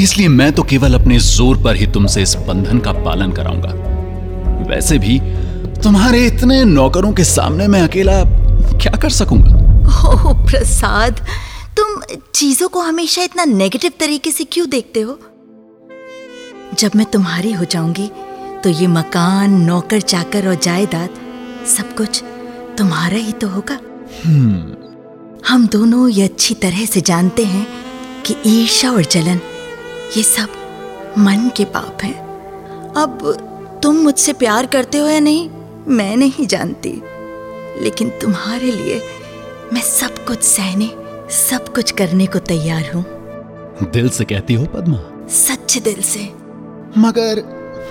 इसलिए 0.00 0.28
मैं 0.28 0.52
तो 0.52 0.62
केवल 0.62 0.94
अपने 0.94 1.18
ज़ोर 1.18 1.62
पर 1.62 1.76
ही 1.76 1.86
तुमसे 1.86 2.22
इस 2.22 2.34
बंधन 2.48 2.78
का 2.78 2.92
पालन 3.04 3.32
कराऊँगा। 3.32 3.72
वैसे 4.68 4.98
भी 4.98 5.18
तुम्हारे 5.82 6.26
इतने 6.26 6.62
नौकरों 6.64 7.12
के 7.12 7.24
सामने 7.24 7.66
मैं 7.68 7.82
अकेला 7.82 8.22
क्या 8.78 8.96
कर 9.02 9.10
सकूँगा? 9.10 9.50
ओह 10.08 10.32
प्रसाद 10.46 11.20
तुम 11.76 12.00
चीज़ों 12.34 12.68
को 12.68 12.80
हमेशा 12.80 13.22
इतना 13.22 13.44
नेगेटिव 13.44 13.92
तरीके 14.00 14.30
से 14.30 14.44
क्यों 14.44 14.68
देखते 14.70 15.00
हो? 15.00 15.18
जब 16.78 16.90
मैं 16.96 17.06
तुम्हारी 17.06 17.52
हो 17.52 17.64
जाऊँगी 17.64 18.10
तो 18.64 18.70
ये 18.70 18.86
मकान 18.86 19.60
नौकर 19.60 20.00
चाकर 20.00 20.48
और 20.48 20.54
जायदाद 20.54 21.10
सब 21.68 21.94
कुछ 21.96 22.22
तुम्हारा 22.78 23.16
ही 23.16 23.32
तो 23.32 23.48
होगा। 23.48 23.78
हम 25.48 25.66
दोनों 25.72 26.08
ये 26.08 26.24
अच्छी 26.24 26.54
तरह 26.54 26.84
से 26.86 27.00
जानते 27.00 27.44
हैं 27.44 27.66
कि 28.26 28.36
ईर्षा 28.46 28.90
और 28.90 29.04
जलन 29.04 29.40
ये 30.16 30.22
सब 30.22 30.48
मन 31.18 31.50
के 31.56 31.64
पाप 31.64 31.98
हैं। 32.02 32.14
अब 32.96 33.80
तुम 33.82 33.96
मुझसे 33.96 34.32
प्यार 34.32 34.66
करते 34.66 34.98
हो 34.98 35.06
या 35.08 35.20
नहीं 35.20 35.48
मैं 35.88 36.16
नहीं 36.16 36.46
जानती। 36.46 36.90
लेकिन 37.80 38.08
तुम्हारे 38.10 38.70
लिए 38.72 39.00
मैं 39.72 39.82
सब 39.82 40.24
कुछ 40.26 40.42
सहने 40.42 40.90
सब 41.30 41.72
कुछ 41.74 41.90
करने 41.90 42.26
को 42.26 42.38
तैयार 42.38 42.90
हूँ। 42.94 43.04
दिल 43.90 44.08
से 44.08 44.24
कहती 44.24 44.54
हो 44.54 44.64
पद्मा? 44.64 44.98
सच्चे 45.28 45.80
दिल 45.80 46.02
से। 46.02 46.24
मगर 46.98 47.42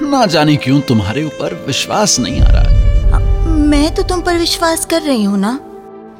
ना 0.01 0.25
जाने 0.25 0.55
क्यों 0.55 0.81
तुम्हारे 0.81 1.23
ऊपर 1.23 1.55
विश्वास 1.67 2.19
नहीं 2.19 2.41
आ 2.41 2.51
रहा। 2.51 3.49
मैं 3.49 3.93
तो 3.95 4.03
तुम 4.03 4.21
पर 4.21 4.37
विश्वास 4.37 4.85
कर 4.85 5.01
रही 5.01 5.23
हूँ 5.23 5.37
ना। 5.37 5.59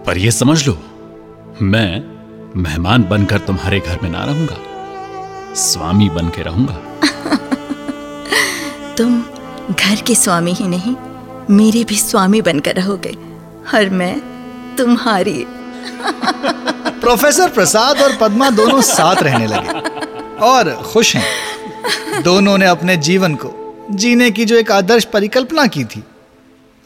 पर 0.08 0.18
ये 0.18 0.32
समझ 0.32 0.68
लो 0.68 0.78
मैं 1.62 2.04
मेहमान 2.62 3.04
बनकर 3.04 3.40
तुम्हारे 3.40 3.80
घर 3.80 4.00
में 4.04 4.10
ना 4.10 4.26
रहूँगा। 4.26 4.71
स्वामी 5.56 6.10
बन 6.10 6.30
के 6.30 6.42
रहूँगा। 6.42 6.74
तुम 8.98 9.26
घर 9.72 10.02
के 10.02 10.16
स्वामी 10.16 10.54
ही 10.54 10.68
नहीं 10.68 10.96
मेरे 11.50 11.84
भी 11.84 11.96
स्वामी 11.96 12.42
बनकर 12.42 12.76
रहोगे 12.76 13.18
और 13.76 13.90
मैं 13.90 14.22
तुम्हारी। 14.76 15.34
प्रोफेसर 17.02 17.50
प्रसाद 17.50 18.02
और 18.02 18.16
पद्मा 18.16 18.50
दोनों 18.50 18.82
साथ 18.82 19.16
रहने 19.16 19.48
लगे 19.48 19.70
और 20.38 20.74
खुश 20.74 21.16
हैं। 21.16 22.24
दोनों 22.24 22.58
ने 22.58 22.66
अपने 22.66 22.98
जीवन 22.98 23.36
को 23.36 23.78
जीने 23.92 24.32
की 24.32 24.46
जो 24.46 24.56
एक 24.56 24.72
आदर्श 24.72 25.04
परिकल्पना 25.04 25.68
की 25.68 25.84
थी 25.84 26.04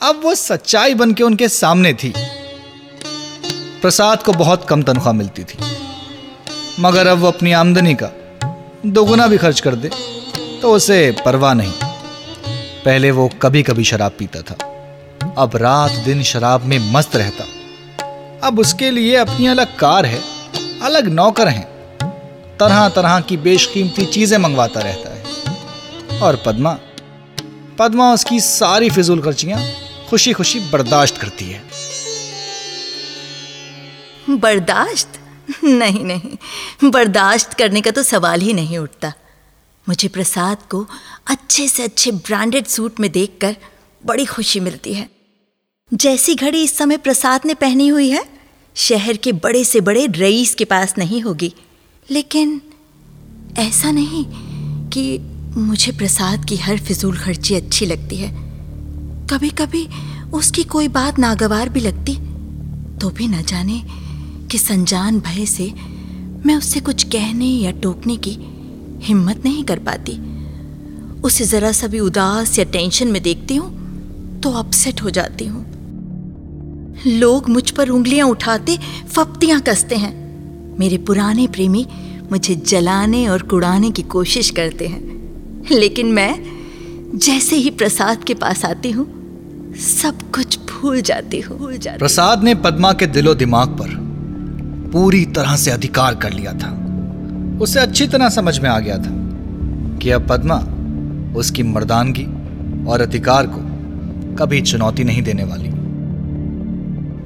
अब 0.03 0.22
वो 0.24 0.36
सच्चाई 0.36 0.93
बन 0.93 1.13
के 1.13 1.24
उनके 1.24 1.50
सामने 1.50 1.93
थी। 1.93 2.13
प्रसाद 3.81 4.24
को 4.24 4.34
बहुत 4.34 4.65
कम 4.69 4.84
तनख्वाह 4.84 5.13
मिलती 5.13 5.43
थी 5.43 5.57
मगर 6.79 7.07
अब 7.07 7.17
वो 7.17 7.27
अपनी 7.27 7.51
आमदनी 7.51 7.95
का 7.95 8.12
दोगुना 8.85 9.27
भी 9.27 9.37
खर्च 9.37 9.59
कर 9.59 9.75
दे 9.75 9.89
तो 10.61 10.71
उसे 10.71 11.15
परवाह 11.25 11.53
नहीं। 11.53 11.73
पहले 12.85 13.11
वो 13.11 13.27
कभी 13.41 13.63
कभी 13.63 13.83
शराब 13.83 14.11
पीता 14.19 14.41
था। 14.41 14.55
अब 15.37 15.55
रात 15.55 15.91
दिन 16.05 16.23
शराब 16.23 16.63
में 16.63 16.77
मस्त 16.93 17.15
रहता। 17.15 17.45
अब 18.47 18.59
उसके 18.59 18.91
लिए 18.91 19.15
अपनी 19.15 19.47
अलग 19.47 19.75
कार 19.77 20.05
है, 20.05 20.21
अलग 20.81 21.07
नौकर 21.07 21.47
हैं। 21.47 21.65
तरह 22.59 22.87
तरह 22.89 23.19
की 23.19 23.37
बेशकीमती 23.37 24.05
चीज़ें 24.05 24.37
मंगवाता 24.37 24.79
रहता 24.79 25.09
है। 25.09 26.19
और 26.19 26.41
पद्मा 26.45 26.77
पद्मा 27.79 28.13
उसकी 28.13 28.39
सारी 28.39 28.89
फिजूल 28.89 29.21
खर्चियाँ 29.21 29.61
खुशी 30.09 30.33
खुशी 30.33 30.59
बर्दाश्त 30.59 31.17
करती 31.17 31.45
है। 31.45 31.61
बर्दाश्त? 34.29 35.19
नहीं 35.63 36.03
नहीं। 36.03 36.37
बर्दाश्त 36.91 37.53
करने 37.53 37.81
का 37.81 37.91
तो 37.91 38.03
सवाल 38.03 38.41
ही 38.41 38.53
नहीं 38.53 38.77
उठता। 38.77 39.13
मुझे 39.89 40.07
प्रसाद 40.07 40.57
को 40.69 40.87
अच्छे 41.27 41.67
से 41.67 41.83
अच्छे 41.83 42.11
ब्रांडेड 42.11 42.65
सूट 42.65 42.99
में 42.99 43.11
देखकर 43.11 43.55
बड़ी 44.05 44.25
खुशी 44.25 44.59
मिलती 44.59 44.93
है। 44.93 45.09
जैसी 45.93 46.35
घड़ी 46.35 46.63
इस 46.63 46.77
समय 46.77 46.97
प्रसाद 46.97 47.41
ने 47.45 47.53
पहनी 47.53 47.87
हुई 47.87 48.09
है, 48.09 48.25
शहर 48.75 49.17
के 49.17 49.31
बड़े 49.31 49.63
से 49.63 49.81
बड़े 49.81 50.07
रईस 50.07 50.55
के 50.55 50.65
पास 50.65 50.93
नहीं 50.97 51.21
होगी। 51.21 51.53
लेकिन 52.11 52.61
ऐसा 53.57 53.91
नहीं 53.91 54.25
कि 54.89 55.19
मुझे 55.59 55.91
प्रसाद 55.91 56.45
की 56.45 56.57
हर 56.57 56.79
फिजूल 56.79 57.17
खर्ची 57.17 57.55
अच्छी 57.55 57.85
लगती 57.85 58.15
है। 58.15 58.45
कभी 59.27 59.49
कभी 59.49 59.87
उसकी 60.31 60.63
कोई 60.63 60.87
बात 60.87 61.19
नागवार 61.19 61.69
भी 61.69 61.79
लगती 61.79 62.15
तो 62.97 63.09
भी 63.09 63.27
न 63.27 63.41
जाने 63.41 64.04
कि 64.55 64.59
संजान 64.59 65.19
भय 65.19 65.45
से 65.45 65.63
मैं 66.45 66.55
उससे 66.55 66.79
कुछ 66.79 67.03
कहने 67.03 67.45
या 67.45 67.71
टोकने 67.71 68.15
की 68.17 68.31
हिम्मत 69.03 69.41
नहीं 69.45 69.63
कर 69.63 69.79
पाती। 69.79 70.13
उसे 71.21 71.45
जरा 71.45 71.71
सा 71.71 71.88
भी 71.88 72.00
उदास 72.00 72.57
या 72.59 72.65
टेंशन 72.65 73.07
में 73.07 73.21
देखती 73.24 73.55
हूँ 73.55 74.39
तो 74.39 74.51
अपसेट 74.51 75.01
हो 75.03 75.09
जाती 75.09 75.45
हूँ। 75.45 75.63
लोग 77.07 77.50
मुझ 77.50 77.69
पर 77.71 77.89
उंगलियाँ 77.89 78.27
उठाते, 78.27 78.77
फप्तियाँ 79.07 79.59
कसते 79.62 79.95
हैं। 79.95 80.13
मेरे 80.79 80.97
पुराने 80.97 81.47
प्रेमी 81.47 81.85
मुझे 82.31 82.55
जलाने 82.55 83.27
और 83.27 83.41
कुड़ाने 83.41 83.91
की 83.91 84.03
कोशिश 84.09 84.50
करते 84.51 84.88
हैं। 84.88 85.67
लेकिन 85.71 86.13
मैं 86.13 86.33
जैसे 87.17 87.55
ही 87.55 87.69
प्रसाद 87.74 88.24
के 88.24 88.33
पास 88.35 88.65
आती 88.65 88.91
हूँ, 88.91 89.05
सब 89.89 90.31
कुछ 90.31 90.59
भूल 90.71 91.01
जाती 91.01 91.39
हूँ। 91.41 91.77
प्रसाद 91.77 92.43
ने 92.43 92.55
पद्मा 92.55 92.93
के 92.93 93.07
दिलो 93.09 93.35
दिमाग 93.35 93.77
पर 93.81 94.04
पूरी 94.95 95.25
तरह 95.35 95.55
से 95.55 95.71
अधिकार 95.71 96.15
कर 96.15 96.33
लिया 96.33 96.51
था। 96.53 96.69
उसे 97.61 97.79
अच्छी 97.79 98.07
तरह 98.07 98.29
समझ 98.31 98.57
में 98.59 98.69
आ 98.69 98.79
गया 98.79 98.97
था 98.97 99.11
कि 99.99 100.09
अब 100.11 100.27
पद्मा 100.29 100.57
उसकी 101.39 101.63
मर्दानगी 101.65 102.25
और 102.85 103.01
अधिकार 103.01 103.47
को 103.47 103.59
कभी 104.35 104.61
चुनौती 104.61 105.03
नहीं 105.03 105.23
देने 105.23 105.43
वाली। 105.43 105.69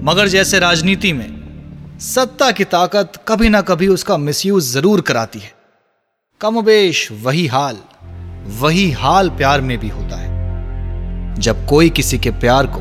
मगर 0.04 0.28
जैसे 0.28 0.60
राजनीति 0.60 1.14
में 1.14 1.30
सत्ता 2.02 2.52
की 2.52 2.64
ताकत 2.66 3.24
कभी 3.28 3.50
ना 3.50 3.62
कभी 3.62 3.88
उसका 3.90 4.18
मिसयूज 4.18 4.64
ज़रूर 4.66 5.02
कराती 5.02 5.40
है, 5.40 5.52
कमोबेश 6.42 7.08
वही 7.24 7.48
हाल 7.48 7.78
वही 8.60 8.92
हाल 8.92 9.30
प्यार 9.30 9.62
में 9.62 9.78
भी 9.78 9.90
होता 9.90 10.16
है। 10.16 11.36
जब 11.40 11.66
कोई 11.68 11.90
किसी 11.92 12.18
के 12.20 12.32
प्यार 12.40 12.68
को 12.68 12.80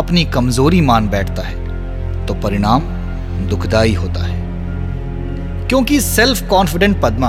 अपनी 0.00 0.24
कमज़ोरी 0.24 0.80
मान 0.82 1.08
बैठता 1.08 1.42
है 1.42 2.26
तो 2.26 2.34
परिणाम 2.42 2.96
दुखदाई 3.46 3.94
होता 3.94 4.24
है। 4.24 4.38
क्योंकि 5.68 6.00
सेल्फ 6.00 6.48
कॉन्फिडेंट 6.48 7.00
पद्मा 7.02 7.28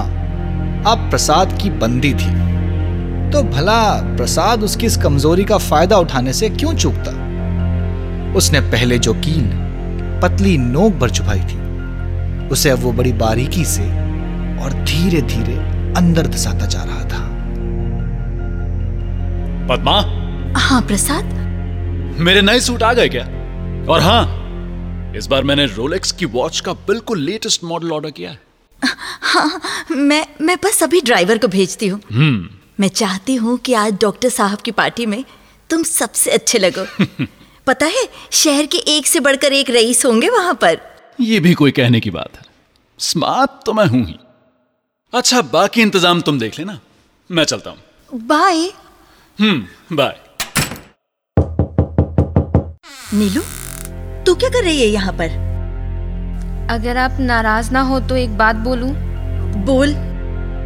अब 0.87 1.07
प्रसाद 1.09 1.59
की 1.61 1.69
बंदी 1.69 2.13
थी। 2.13 2.49
तो 3.31 3.43
भला 3.43 4.01
प्रसाद 4.17 4.63
उसकी 4.63 4.85
इस 4.85 4.97
कमज़ोरी 4.97 5.43
का 5.43 5.57
फ़ायदा 5.57 5.97
उठाने 5.97 6.33
से 6.33 6.49
क्यों 6.49 6.73
चूकता? 6.73 7.11
उसने 8.37 8.61
पहले 8.61 8.99
जो 8.99 9.13
कील 9.13 9.49
पतली 10.23 10.57
नोक 10.57 10.93
भर 10.93 11.09
छुपाई 11.09 11.39
थी 11.39 11.59
उसे 12.47 12.69
अब 12.69 12.79
वो 12.79 12.91
बड़ी 12.91 13.13
बारीकी 13.13 13.65
से 13.65 13.83
और 14.59 14.73
धीरे 14.73 15.21
धीरे 15.21 15.57
अंदर 15.97 16.27
धसाता 16.27 16.65
जा 16.65 16.83
रहा 16.83 17.03
था। 17.03 17.27
पद्मा? 19.67 20.01
हाँ 20.59 20.81
प्रसाद? 20.81 21.25
मेरे 22.19 22.41
नए 22.41 22.59
सूट 22.59 22.83
आ 22.83 22.93
गए 22.93 23.09
क्या? 23.09 23.23
और 23.93 24.01
हाँ 24.01 24.38
इस 25.15 25.27
बार 25.27 25.43
मैंने 25.43 25.65
रोलेक्स 25.65 26.11
की 26.11 26.25
वॉच 26.25 26.59
का 26.59 26.73
बिल्कुल 26.87 27.19
लेटेस्ट 27.19 27.63
मॉडल 27.63 27.91
ऑर्डर 27.91 28.11
किया 28.11 28.31
है। 28.31 28.39
हाँ 29.21 29.61
मैं 29.91 30.25
मैं 30.41 30.55
बस 30.63 30.81
अभी 30.83 31.01
ड्राइवर 31.01 31.37
को 31.37 31.47
भेजती 31.47 31.87
हूँ। 31.87 32.01
मैं 32.79 32.87
चाहती 32.87 33.35
हूँ 33.35 33.57
कि 33.57 33.73
आज 33.73 33.97
डॉक्टर 34.01 34.29
साहब 34.29 34.61
की 34.65 34.71
पार्टी 34.71 35.05
में 35.05 35.23
तुम 35.69 35.83
सबसे 35.83 36.31
अच्छे 36.31 36.59
लगो। 36.59 36.85
पता 37.67 37.85
है 37.85 38.07
शहर 38.31 38.65
के 38.65 38.77
एक 38.97 39.07
से 39.07 39.19
बढ़कर 39.19 39.53
एक 39.53 39.69
रईस 39.69 40.05
होंगे 40.05 40.29
वहाँ 40.29 40.53
पर। 40.61 40.79
ये 41.19 41.39
भी 41.39 41.53
कोई 41.53 41.71
कहने 41.71 41.99
की 41.99 42.09
बात 42.09 42.37
है। 42.37 42.43
स्मार्ट 42.99 43.63
तो 43.65 43.73
मैं 43.73 43.85
हूँ 43.85 44.05
ही। 44.05 44.15
अच्छा 45.13 45.41
बाकी 45.53 45.81
इंतज़ाम 45.81 46.21
तुम 46.21 46.39
देख 46.39 46.59
लेना। 46.59 46.79
मैं 47.29 47.43
चलता 47.43 47.69
हूँ। 47.69 48.19
बाय 48.27 48.71
हम्म 49.39 49.95
बाय 49.95 50.19
नीलू 53.13 53.41
तू 54.29 54.33
क्या 54.35 54.49
कर 54.49 54.63
रही 54.63 54.81
है 54.81 54.87
यहाँ 54.87 55.11
पर? 55.13 55.29
अगर 56.71 56.97
आप 56.97 57.15
नाराज़ 57.19 57.71
ना 57.73 57.81
हो 57.81 57.99
तो 57.99 58.15
एक 58.15 58.37
बात 58.37 58.55
बोलूँ। 58.55 58.89
बोल। 59.65 59.93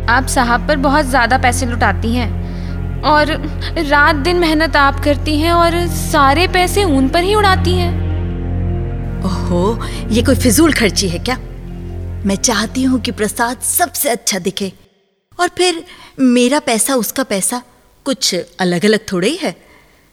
आप 0.10 0.26
साहब 0.30 0.68
पर 0.68 0.78
बहुत 0.78 1.06
ज़्यादा 1.06 1.38
पैसे 1.38 1.66
लुटाती 1.66 2.12
हैं 2.14 3.02
और 3.02 3.30
रात 3.80 4.16
दिन 4.16 4.40
मेहनत 4.40 4.76
आप 4.76 5.00
करती 5.04 5.38
हैं 5.40 5.52
और 5.52 5.78
सारे 5.90 6.48
पैसे 6.48 6.84
उन 6.84 7.08
पर 7.10 7.24
ही 7.24 7.36
उड़ाती 7.36 7.74
हैं। 7.74 7.92
ओहो 9.26 9.62
ये 10.12 10.22
कोई 10.22 10.36
फिजूल 10.36 10.74
खर्ची 10.74 11.10
है 11.10 11.20
क्या? 11.20 11.38
मैं 12.26 12.36
चाहती 12.36 12.84
हूँ 12.84 13.00
कि 13.02 13.12
प्रसाद 13.12 13.62
सबसे 13.68 14.10
अच्छा 14.10 14.40
दिखे। 14.40 14.72
और 15.40 15.48
फिर 15.48 15.84
मेरा 16.20 16.60
पैसा 16.60 16.96
उसका 16.96 17.24
पैसा 17.24 17.62
कुछ 18.06 18.36
अलग 18.60 18.86
अलग 18.86 19.06
थोड़े 19.12 19.28
ही 19.28 19.38
है? 19.38 19.56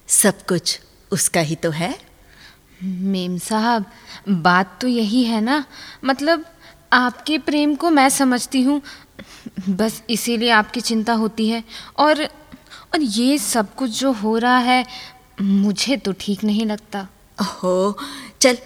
सब 0.09 0.47
कुछ 0.49 0.79
उसका 1.13 1.41
ही 1.41 1.55
तो 1.55 1.71
है। 1.71 2.10
मेम 2.83 3.37
साहब 3.39 3.85
बात 4.29 4.77
तो 4.81 4.89
यही 4.89 5.23
है 5.25 5.41
ना? 5.41 5.65
मतलब 6.05 6.45
आपके 6.93 7.39
प्रेम 7.39 7.75
को 7.75 7.91
मैं 7.91 8.09
समझती 8.09 8.63
हूँ। 8.63 8.81
बस 9.69 10.03
इसीलिए 10.11 10.51
आपकी 10.51 10.81
चिंता 10.81 11.13
होती 11.15 11.49
है। 11.49 11.63
और 11.99 12.23
और 12.23 13.01
ये 13.01 13.39
सब 13.39 13.75
कुछ 13.75 13.99
जो 14.01 14.13
हो 14.13 14.37
रहा 14.39 14.59
है 14.59 14.85
मुझे 15.41 15.97
तो 15.97 16.13
ठीक 16.21 16.45
नहीं 16.45 16.67
लगता। 16.67 17.07
ओहो 17.39 17.99
चल 18.41 18.57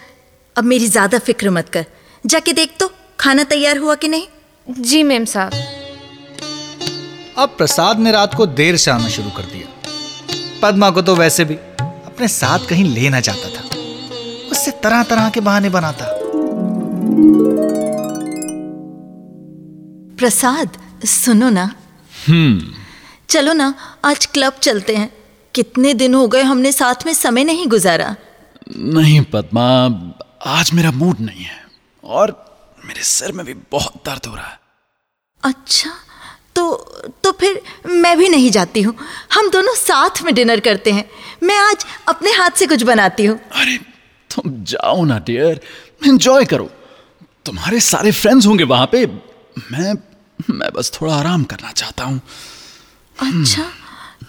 अब 0.57 0.65
मेरी 0.65 0.87
ज़्यादा 0.89 1.19
फ़िक्र 1.19 1.51
मत 1.51 1.69
कर। 1.69 1.85
जाके 2.25 2.53
देख 2.53 2.77
तो 2.81 2.91
खाना 3.21 3.45
तैयार 3.45 3.79
हुआ 3.79 3.95
कि 3.95 4.09
नहीं? 4.09 4.27
जी 4.67 5.03
मेम 5.03 5.25
साहब। 5.25 5.53
अब 7.39 7.55
प्रसाद 7.59 7.99
ने 7.99 8.13
रात 8.13 8.35
को 8.35 8.47
देर 8.49 8.77
से 8.77 8.91
आना 8.91 9.09
शुरू 9.09 9.31
कर 9.31 9.43
दिया। 9.45 9.69
पद्मा 10.63 10.91
को 10.91 11.03
तो 11.03 11.15
वैसे 11.17 11.45
भी 11.45 11.55
अपने 11.55 12.29
साथ 12.31 12.69
कहीं 12.69 12.85
लेना 12.85 13.21
चाहता 13.21 13.49
था। 13.49 13.64
उससे 14.51 14.71
तरह 14.71 15.03
तरह 15.03 15.31
के 15.31 15.41
बहाने 15.41 15.69
बनाता। 15.69 16.07
प्रसाद 20.19 20.79
सुनो 21.05 21.51
ना। 21.51 21.75
हम्म। 22.29 22.73
चलो 23.29 23.53
ना 23.53 23.75
आज 24.05 24.27
क्लब 24.27 24.53
चलते 24.53 24.97
हैं। 24.97 25.13
कितने 25.55 25.95
दिन 25.95 26.15
हो 26.15 26.29
गए 26.29 26.43
हमने 26.43 26.73
साथ 26.73 26.95
में 27.07 27.15
समय 27.15 27.45
नहीं 27.45 27.67
गुजारा। 27.67 28.17
नहीं 28.79 29.21
पद्मा 29.23 29.65
आज 30.47 30.71
मेरा 30.75 30.91
मूड 30.91 31.17
नहीं 31.21 31.45
है। 31.45 31.65
और 32.05 32.45
मेरे 32.85 33.03
सिर 33.03 33.33
में 33.33 33.47
भी 33.47 33.55
बहुत 33.55 33.93
दर्द 34.07 34.27
हो 34.27 34.35
रहा 34.35 34.47
है। 34.47 34.59
अच्छा 35.45 35.91
तो 36.57 36.75
तो 37.25 37.33
फिर 37.33 37.63
मैं 37.87 38.19
भी 38.19 38.29
नहीं 38.29 38.51
जाती 38.51 38.83
हूँ। 38.83 38.97
हम 39.33 39.51
दोनों 39.51 39.75
साथ 39.75 40.23
में 40.23 40.35
डिनर 40.35 40.61
करते 40.61 40.91
हैं। 40.93 41.11
मैं 41.43 41.59
आज 41.59 41.87
अपने 42.09 42.31
हाथ 42.31 42.51
से 42.51 42.67
कुछ 42.67 42.83
बनाती 42.83 43.25
हूँ। 43.25 43.39
अरे 43.39 43.94
तुम 44.35 44.53
जाओ 44.65 45.05
ना 45.05 45.19
डियर 45.27 45.61
एंजॉय 46.07 46.45
करो। 46.45 46.71
तुम्हारे 47.47 47.81
सारे 47.81 48.11
फ्रेंड्स 48.13 48.47
होंगे 48.47 48.65
वहाँ 48.65 48.87
पे। 48.93 49.07
मैं 49.07 49.95
मैं 50.51 50.71
बस 50.77 50.91
थोड़ा 50.95 51.15
आराम 51.15 51.45
करना 51.51 51.73
चाहता 51.73 52.05
हूँ। 52.05 52.21
अच्छा 53.17 53.65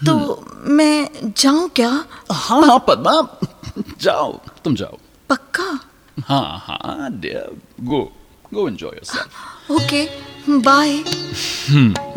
तो 0.06 0.14
मैं 0.68 1.08
जाऊँ 1.36 1.68
क्या? 1.76 1.88
हाँ 2.32 2.62
हाँ 2.66 2.78
पद्मा। 2.88 3.12
जाओ 4.00 4.32
तुम 4.64 4.74
जाओ। 4.74 4.98
पक्का? 5.30 5.78
हाँ 6.28 6.58
हाँ 6.62 7.10
dear 7.20 7.60
go 7.84 8.00
go 8.54 8.68
enjoy 8.68 8.90
yourself 8.90 9.70
okay 9.70 10.04
bye 10.60 10.98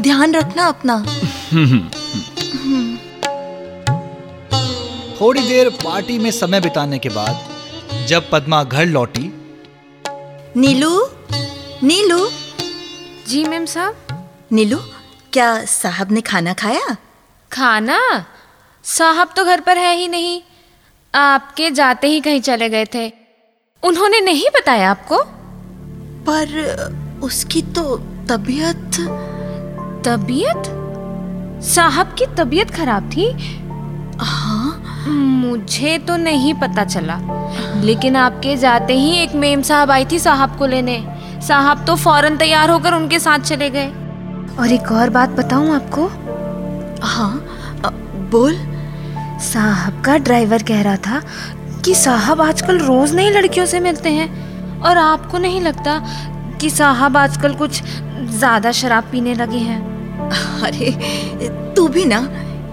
ध्यान 0.01 0.35
रखना 0.35 0.67
अपना। 0.67 0.99
थोड़ी 5.21 5.41
देर 5.41 5.69
पार्टी 5.83 6.17
में 6.19 6.31
समय 6.31 6.61
बिताने 6.61 6.99
के 6.99 7.09
बाद 7.09 7.47
जब 8.07 8.29
पद्मा 8.31 8.63
घर 8.63 8.85
लौटी। 8.85 9.33
नीलू? 10.57 11.07
नीलू? 11.83 12.29
जी 13.27 13.43
मेम 13.43 13.65
साहब। 13.65 13.95
नीलू 14.51 14.77
क्या 15.33 15.65
साहब 15.65 16.11
ने 16.11 16.21
खाना 16.21 16.53
खाया? 16.53 16.97
खाना? 17.51 18.25
साहब 18.83 19.29
तो 19.35 19.45
घर 19.45 19.61
पर 19.61 19.77
है 19.77 19.95
ही 19.95 20.07
नहीं। 20.07 20.41
आपके 21.15 21.71
जाते 21.71 22.07
ही 22.07 22.21
कहीं 22.21 22.41
चले 22.41 22.69
गए 22.69 22.85
थे। 22.85 23.13
उन्होंने 23.83 24.21
नहीं 24.21 24.45
बताया 24.55 24.91
आपको? 24.91 25.23
पर 26.29 26.49
उसकी 27.23 27.61
तो 27.61 27.97
तबीयत। 27.97 28.91
तबीयत? 30.07 30.63
साहब 31.63 32.15
की 32.19 32.25
तबीयत 32.25 32.71
खराब 32.71 33.09
थी? 33.09 33.31
हाँ। 34.19 34.85
मुझे 35.09 35.97
तो 35.97 36.17
नहीं 36.17 36.53
पता 36.53 36.85
चला। 36.85 37.15
लेकिन 37.79 38.15
आपके 38.15 38.55
जाते 38.57 38.93
ही 38.93 39.11
एक 39.17 39.35
मेम 39.35 39.61
साहब 39.61 39.91
आई 39.91 40.05
थी 40.05 40.19
साहब 40.19 40.57
को 40.57 40.65
लेने। 40.65 41.03
साहब 41.47 41.85
तो 41.87 41.95
फ़ौरन 41.95 42.37
तैयार 42.37 42.69
होकर 42.69 42.93
उनके 42.93 43.19
साथ 43.19 43.39
चले 43.41 43.69
गए। 43.69 43.87
और 44.59 44.71
एक 44.73 44.91
और 44.91 45.09
बात 45.09 45.29
बताऊँ 45.29 45.75
आपको? 45.75 46.07
हाँ 47.05 47.33
बोल। 48.31 48.55
साहब 49.43 50.01
का 50.05 50.17
ड्राइवर 50.17 50.63
कह 50.63 50.81
रहा 50.81 50.95
था 50.97 51.21
कि 51.85 51.93
साहब 51.95 52.41
आजकल 52.41 52.79
रोज 52.79 53.13
नई 53.15 53.29
लड़कियों 53.29 53.65
से 53.65 53.79
मिलते 53.79 54.09
हैं 54.09 54.81
और 54.81 54.97
आपको 54.97 55.37
नहीं 55.37 55.61
लगता 55.61 56.01
कि 56.61 56.69
साहब 56.69 57.17
आजकल 57.17 57.53
कुछ 57.55 57.81
ज़्यादा 58.29 58.71
शराब 58.71 59.03
पीने 59.11 59.33
लगे 59.33 59.57
हैं? 59.57 59.81
अरे 60.63 60.91
तू 61.75 61.87
भी 61.87 62.05
ना 62.05 62.21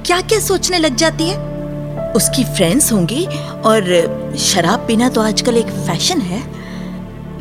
क्या 0.07 0.21
क्या 0.21 0.39
सोचने 0.41 0.79
लग 0.79 0.97
जाती 0.97 1.29
है? 1.29 1.37
उसकी 2.13 2.45
फ्रेंड्स 2.47 2.93
होंगी 2.93 3.25
और 3.67 4.35
शराब 4.39 4.87
पीना 4.89 5.09
तो 5.09 5.21
आजकल 5.21 5.57
एक 5.57 5.71
फ़ैशन 5.87 6.21
है। 6.21 6.43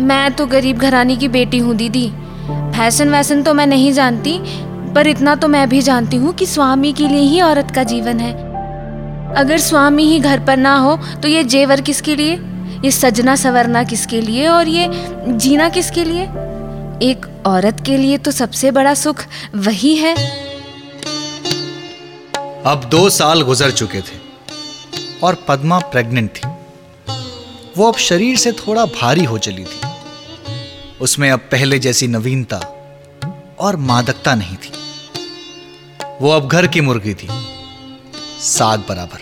मैं 0.01 0.31
तो 0.35 0.45
गरीब 0.45 0.77
घराने 0.77 1.15
की 1.15 1.27
बेटी 1.27 1.57
हूँ 1.57 1.75
दीदी। 1.75 2.07
फ़ैशन 2.47 3.09
वैसन 3.09 3.43
तो 3.43 3.53
मैं 3.53 3.67
नहीं 3.67 3.91
जानती 3.93 4.39
पर 4.93 5.07
इतना 5.07 5.35
तो 5.35 5.47
मैं 5.47 5.67
भी 5.69 5.81
जानती 5.81 6.17
हूँ 6.17 6.33
कि 6.33 6.45
स्वामी 6.45 6.93
के 6.93 7.07
लिए 7.07 7.21
ही 7.21 7.41
औरत 7.41 7.71
का 7.71 7.83
जीवन 7.83 8.19
है। 8.19 8.33
अगर 9.35 9.57
स्वामी 9.57 10.03
ही 10.03 10.19
घर 10.19 10.39
पर 10.39 10.57
ना 10.57 10.75
हो 10.77 10.97
तो 11.21 11.27
ये 11.27 11.43
जेवर 11.43 11.81
किसके 11.81 12.15
लिए? 12.15 12.35
ये 12.85 12.91
सजना 12.91 13.35
सवरना 13.35 13.83
किसके 13.83 14.21
लिए 14.21 14.47
और 14.47 14.67
ये 14.67 14.89
जीना 15.27 15.69
किसके 15.69 16.03
लिए? 16.03 16.23
एक 17.03 17.25
औरत 17.45 17.83
के 17.85 17.97
लिए 17.97 18.17
तो 18.17 18.31
सबसे 18.31 18.71
बड़ा 18.71 18.93
सुख 18.93 19.23
वही 19.55 19.95
है। 19.95 20.15
अब 22.65 22.87
दो 22.91 23.09
साल 23.09 23.41
गुजर 23.41 23.71
चुके 23.71 23.99
थे। 23.99 24.24
और 25.23 25.35
पद्मा 25.47 25.79
प्रेग्नेंट 25.79 26.29
थी। 26.29 26.47
वो 27.77 27.87
अब 27.87 27.97
शरीर 27.97 28.37
से 28.37 28.51
थोड़ा 28.51 28.85
भारी 28.85 29.23
हो 29.23 29.37
चली 29.37 29.63
थी। 29.63 29.79
उसमें 31.01 31.29
अब 31.31 31.39
पहले 31.51 31.79
जैसी 31.79 32.07
नवीनता 32.07 32.57
और 33.59 33.75
मादकता 33.75 34.35
नहीं 34.35 34.55
थी। 34.55 34.71
वो 36.21 36.31
अब 36.31 36.47
घर 36.47 36.67
की 36.67 36.81
मुर्गी 36.81 37.13
थी, 37.13 37.27
साग 38.39 38.83
बराबर। 38.89 39.19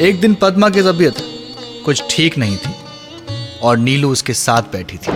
एक 0.00 0.20
दिन 0.20 0.34
पद्मा 0.34 0.68
की 0.70 0.82
तबीयत 0.82 1.14
कुछ 1.84 2.02
ठीक 2.10 2.38
नहीं 2.38 2.56
थी 2.56 2.74
और 3.62 3.78
नीलू 3.78 4.10
उसके 4.12 4.34
साथ 4.34 4.62
बैठी 4.62 4.96
थी। 4.96 5.12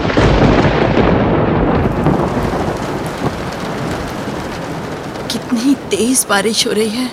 कितनी 5.29 5.75
तेज 5.91 6.27
बारिश 6.29 6.67
हो 6.67 6.73
रही 6.73 6.89
है। 6.89 7.11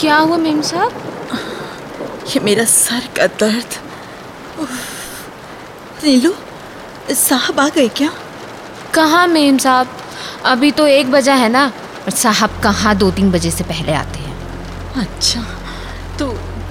क्या 0.00 0.16
हुआ 0.16 0.36
मेम 0.36 0.60
साहब? 0.62 0.92
ये 2.28 2.40
मेरा 2.40 2.64
सर 2.64 3.06
का 3.16 3.26
दर्द। 3.40 3.74
नीलू 6.04 6.32
साहब 7.10 7.60
आ 7.60 7.68
गए 7.68 7.88
क्या? 7.96 8.10
कहाँ 8.94 9.26
मेम 9.26 9.58
साहब? 9.58 9.88
अभी 10.44 10.70
तो 10.70 10.86
एक 10.86 11.10
बजा 11.10 11.34
है 11.34 11.48
ना। 11.48 11.66
और 12.04 12.10
साहब 12.12 12.60
कहाँ 12.62 12.94
दो 12.96 13.10
तीन 13.10 13.30
बजे 13.32 13.50
से 13.50 13.64
पहले 13.64 13.92
आते 13.92 14.18
हैं। 14.18 14.34
अच्छा 14.96 15.42
तू 16.18 16.26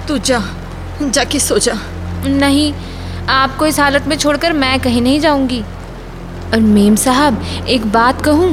तू 0.08 0.18
जा 0.18 0.42
जाके 1.02 1.40
सो 1.40 1.58
जा। 1.58 1.74
नहीं 2.26 2.72
आपको 3.30 3.66
इस 3.66 3.80
हालत 3.80 4.06
में 4.06 4.16
छोड़कर 4.18 4.52
मैं 4.52 4.78
कहीं 4.80 5.02
नहीं 5.02 5.20
जाऊँगी। 5.20 5.62
और 6.52 6.60
मेम 6.60 6.96
साहब 6.96 7.42
एक 7.68 7.86
बात 7.92 8.24
कहूँ 8.24 8.50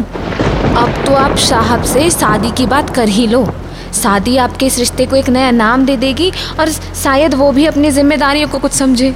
अब 0.78 1.04
तो 1.06 1.14
आप 1.16 1.38
साहब 1.40 1.84
से 1.84 2.10
शादी 2.10 2.52
की 2.52 2.66
बात 2.66 2.96
कर 2.96 3.08
ही 3.10 3.28
लो। 3.28 3.44
शादी 3.93 4.36
आपके 4.38 4.65
इस 4.65 4.77
रिश्ते 4.79 5.06
को 5.06 5.15
एक 5.15 5.29
नया 5.29 5.51
नाम 5.53 5.86
दे 5.86 5.95
देगी 5.97 6.32
और 6.60 6.69
शायद 7.03 7.34
वो 7.34 7.51
भी 7.51 7.65
अपनी 7.65 7.91
जिम्मेदारियों 7.91 8.47
को 8.49 8.60
कुछ 8.60 8.71
समझे। 8.73 9.13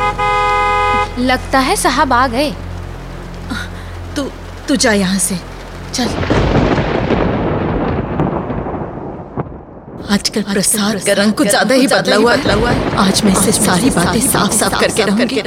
लगता 1.21 1.59
है 1.59 1.75
साहब 1.77 2.13
आ 2.13 2.27
गए। 2.27 2.51
तू 4.15 4.29
तू 4.67 4.75
जा 4.77 4.91
यहाँ 4.93 5.19
से। 5.19 5.39
चल। 5.93 6.07
आजकल 10.13 10.41
प्रसाद 10.43 10.99
का 11.05 11.13
रंग 11.13 11.33
कुछ 11.33 11.47
ज़्यादा 11.47 11.75
ही 11.75 11.87
बदला 11.87 12.15
हुआ 12.15 12.33
है। 12.33 12.95
आज 12.99 13.21
मैं 13.25 13.31
इससे 13.31 13.51
सारी 13.53 13.89
बातें 13.89 14.19
साफ़ 14.21 14.51
साफ़ 14.53 14.79
करके 14.79 15.03
रहूँगी। 15.03 15.41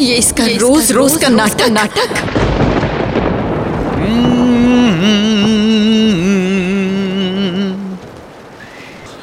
ये 0.00 0.14
इसका 0.14 0.46
रोज 0.60 0.92
रोज 0.92 1.16
का 1.16 1.28
नाटक। 1.30 1.68
नाटक। 1.70 2.08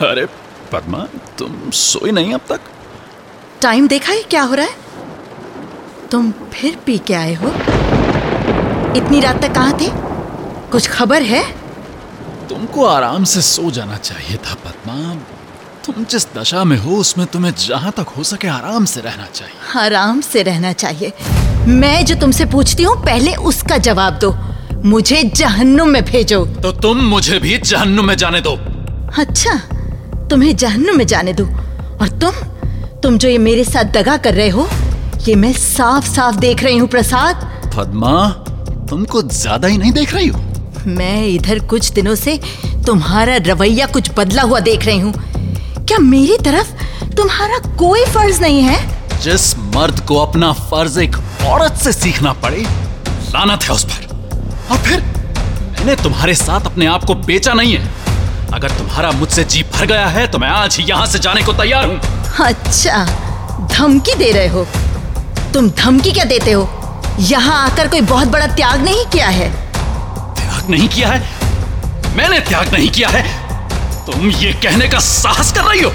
अरे 0.02 0.26
पद्मा 0.72 1.08
तुम 1.38 1.70
सोई 1.70 2.12
नहीं 2.12 2.34
अब 2.34 2.42
तक? 2.50 2.60
टाइम 3.62 3.88
देखा 3.88 4.14
है 4.14 4.24
क्या 4.24 4.42
हो 4.42 4.54
रहा 4.54 4.66
है? 4.66 4.76
तुम 6.12 6.32
फिर 6.32 6.78
पी 6.86 6.98
के 6.98 7.14
आए 7.14 7.34
हो? 7.34 7.48
इतनी 8.98 9.20
रात 9.20 9.42
तक 9.42 9.54
कहाँ 9.54 9.78
थे? 9.82 9.90
कुछ 10.72 10.88
खबर 10.88 11.22
है? 11.22 11.44
तुमको 12.50 12.86
आराम 12.86 13.24
से 13.24 13.42
सो 13.42 13.72
जाना 13.72 13.98
चाहिए 13.98 14.38
था 14.38 14.54
पद्मा। 14.54 15.16
तुम 15.86 16.04
जिस 16.04 16.28
दशा 16.34 16.64
में 16.64 16.78
हो 16.78 16.96
उसमें 16.96 17.28
तुम्हें 17.28 17.54
जहाँ 17.56 17.92
तक 17.92 18.14
हो 18.18 18.24
सके 18.24 18.48
आराम 18.48 18.86
से 18.86 19.02
रहना 19.02 19.26
चाहिए। 19.26 19.80
आराम 19.80 20.22
से 20.22 20.44
रहना 20.44 20.74
चाहिए। 20.74 21.14
मैं 21.68 22.06
जो 22.06 22.16
तुमसे 22.16 22.46
पूछती 22.46 22.84
हूँ 22.84 22.96
पहले 22.96 23.36
उसका 23.36 23.78
जवाब 23.78 24.20
दो। 24.20 24.36
मुझे 24.86 25.24
जहन्नुम 25.24 25.90
में 25.90 26.06
भेजो। 26.06 26.46
तो 26.46 26.72
तुम 26.72 26.98
मुझे 26.98 27.40
भी 27.40 27.58
जहन्नुम 27.58 28.06
में 28.06 28.16
जाने 28.18 28.42
दो। 28.42 28.56
अच्छा। 29.18 29.77
तुम्हें 30.30 30.56
जहन्नुम 30.56 30.98
में 30.98 31.06
जाने 31.08 31.34
दो। 31.34 31.46
और 31.46 32.08
तुम 32.22 32.32
तुम 33.04 33.18
जो 33.18 33.30
ये 33.30 33.38
मेरे 33.38 33.64
साथ 33.64 33.92
दगा 33.94 34.16
कर 34.18 34.34
रहे 34.34 34.50
हो 34.50 34.68
ये 35.28 35.36
मैं 35.36 35.52
साफ़ 35.54 36.08
साफ़ 36.08 36.36
देख 36.40 36.64
रही 36.64 36.78
हूँ 36.78 36.88
प्रसाद। 36.88 37.36
पद्मा 37.76 38.28
तुमको 38.90 39.22
ज़्यादा 39.22 39.68
ही 39.68 39.78
नहीं 39.78 39.92
देख 39.92 40.14
रही 40.14 40.28
हो। 40.28 40.40
मैं 40.88 41.28
इधर 41.28 41.60
कुछ 41.68 41.92
दिनों 41.94 42.16
से 42.16 42.40
तुम्हारा 42.88 43.36
रवैया 43.46 43.86
कुछ 43.86 44.12
बदला 44.18 44.42
हुआ 44.42 44.60
देख 44.60 44.86
रही 44.86 45.00
हूँ। 45.00 45.14
क्या 45.88 45.98
मेरी 46.00 46.38
तरफ़ 46.46 46.72
तुम्हारा 47.16 47.58
कोई 47.78 48.04
फ़र्ज़ 48.06 48.42
नहीं 48.42 48.62
है? 48.62 48.80
जिस 49.22 49.58
मर्द 49.76 50.00
को 50.08 50.16
अपना 50.18 50.52
फ़र्ज़ 50.54 51.00
एक 51.00 51.16
औरत 51.46 51.78
से 51.84 51.92
सीखना 51.94 52.34
पड़े 52.44 52.62
लानत 52.62 53.64
है 53.64 53.76
उस 53.76 53.84
पर। 53.86 54.16
और 54.72 54.78
फिर 54.78 55.02
मैंने 55.02 55.96
तुम्हारे 56.04 56.36
साथ 56.36 56.66
अपने 56.66 56.86
आप 56.88 57.04
को 57.04 57.16
बेचा 57.16 57.54
नहीं 57.54 57.74
है। 57.74 58.07
अगर 58.54 58.72
तुम्हारा 58.78 59.12
मुझसे 59.12 59.44
जी 59.44 59.62
भर 59.74 59.86
गया 59.86 60.08
है 60.08 60.26
तो 60.28 60.38
मैं 60.40 60.50
आज 60.50 60.76
ही 60.78 60.84
यहाँ 60.84 61.06
से 61.06 61.20
जाने 61.20 61.42
को 61.44 61.54
तैयार 61.54 61.86
हूँ। 61.86 62.00
अच्छा 62.46 63.04
धमकी 63.74 64.14
दे 64.18 64.32
रहे 64.32 64.48
हो। 64.48 64.66
तुम 65.54 65.70
धमकी 65.80 66.12
क्या 66.12 66.24
देते 66.26 66.52
हो? 66.52 66.70
यहाँ 67.20 67.56
आकर 67.66 67.88
कोई 67.88 68.02
बहुत 68.12 68.28
बड़ा 68.28 68.48
त्याग 68.56 68.84
नहीं 68.84 69.06
किया 69.06 69.28
है? 69.28 69.50
त्याग 70.36 70.70
नहीं 70.70 70.88
किया 70.90 71.10
है? 71.10 72.16
मैंने 72.16 72.40
त्याग 72.40 72.74
नहीं 72.74 72.90
किया 72.90 73.10
है। 73.10 73.24
तुम 74.06 74.30
ये 74.32 74.54
कहने 74.64 74.88
का 74.88 75.00
साहस 75.00 75.52
कर 75.54 75.64
रही 75.64 75.82
हो? 75.82 75.92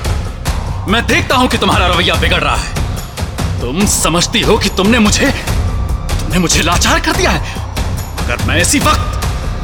मैं 0.89 1.07
देखता 1.07 1.37
हूँ 1.37 1.49
कि 1.49 1.59
तुम्हारा 1.59 1.87
रवैया 1.87 2.15
बिगड़ 2.21 2.43
रहा 2.43 2.57
है। 2.57 3.61
तुम 3.61 3.87
समझती 3.87 4.41
हो 4.41 4.59
कि 4.59 4.69
तुमने 4.77 4.99
मुझे 4.99 5.31
तुमने 5.31 6.39
मुझे 6.39 6.63
लाचार 6.63 7.01
कर 7.01 7.17
दिया 7.17 7.31
है। 7.31 7.41
अगर 8.25 8.45
मैं 8.47 8.61
इसी 8.61 8.79
वक्त 8.81 9.12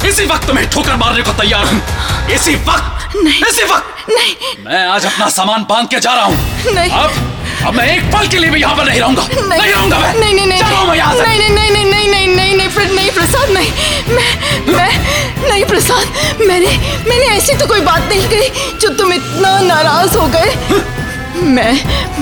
इसी 0.09 0.25
वक्त 0.27 0.47
तुम्हें 0.47 0.69
ठोकर 0.71 0.97
मारने 0.97 1.23
को 1.23 1.33
तैयार 1.33 1.65
हूँ। 1.67 2.29
इसी 2.35 2.55
वक्त 2.55 3.17
नहीं। 3.17 3.43
इसी 3.45 3.65
वक्त। 3.65 4.11
नहीं। 4.11 4.35
मैं 4.67 4.87
आज 4.87 5.07
अपना 5.07 5.29
सामान 5.29 5.67
बाँध 5.71 5.89
के 5.89 6.01
जा 6.01 6.15
रहा 6.15 6.25
हूँ। 6.25 6.73
नहीं। 6.75 6.91
अब 6.91 7.13
अब 7.67 7.75
मैं 7.75 7.87
एक 7.97 8.05
पल 8.13 8.29
के 8.29 8.39
लिए 8.39 8.51
भी 8.51 8.61
यहाँ 8.61 8.77
पर 8.77 8.85
नहीं 8.85 9.01
रहूँगा। 9.01 9.23
नहीं। 9.49 9.73
रहूँगा 9.73 9.99
मैं। 9.99 10.15
नहीं 10.15 10.35
नहीं 10.35 10.47
नहीं। 10.47 10.63
मैं 10.63 10.97
यहाँ 10.97 11.15
नहीं 11.15 11.39
नहीं 11.39 11.51
नहीं 11.51 11.71
नहीं 11.71 11.85
नहीं 11.85 12.09
नहीं 12.09 12.37
नहीं 12.37 12.57
नहीं 12.57 12.69
प्र- 12.69 12.91
नहीं 12.91 13.11
प्रसाद 13.11 13.51
नहीं। 13.51 13.71
मैं 14.09 14.75
मैं 14.77 15.49
नहीं 15.49 15.65
प्रसाद। 15.65 16.41
मैंने 16.41 16.77
मैंने 17.09 17.27
ऐसी 17.27 17.55
तो 17.55 17.67
कोई 17.67 17.81
बात 17.81 18.09
नहीं 18.09 18.29
कही 18.29 18.79
जो 18.79 18.89
तुम 18.89 19.13
इतना 19.13 19.61
नाराज़ 19.61 20.17
हो 20.19 20.27
गए। 20.27 20.55
मैं 21.43 21.73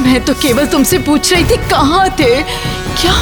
मैं 0.03 0.25
तो 0.25 0.35
केवल 0.35 0.67
तुमसे 0.67 0.99
पूछ 0.99 1.33
रही 1.33 1.45
थी 1.45 1.57
कहाँ 1.71 2.09
थे। 2.11 2.43
क्या 3.01 3.13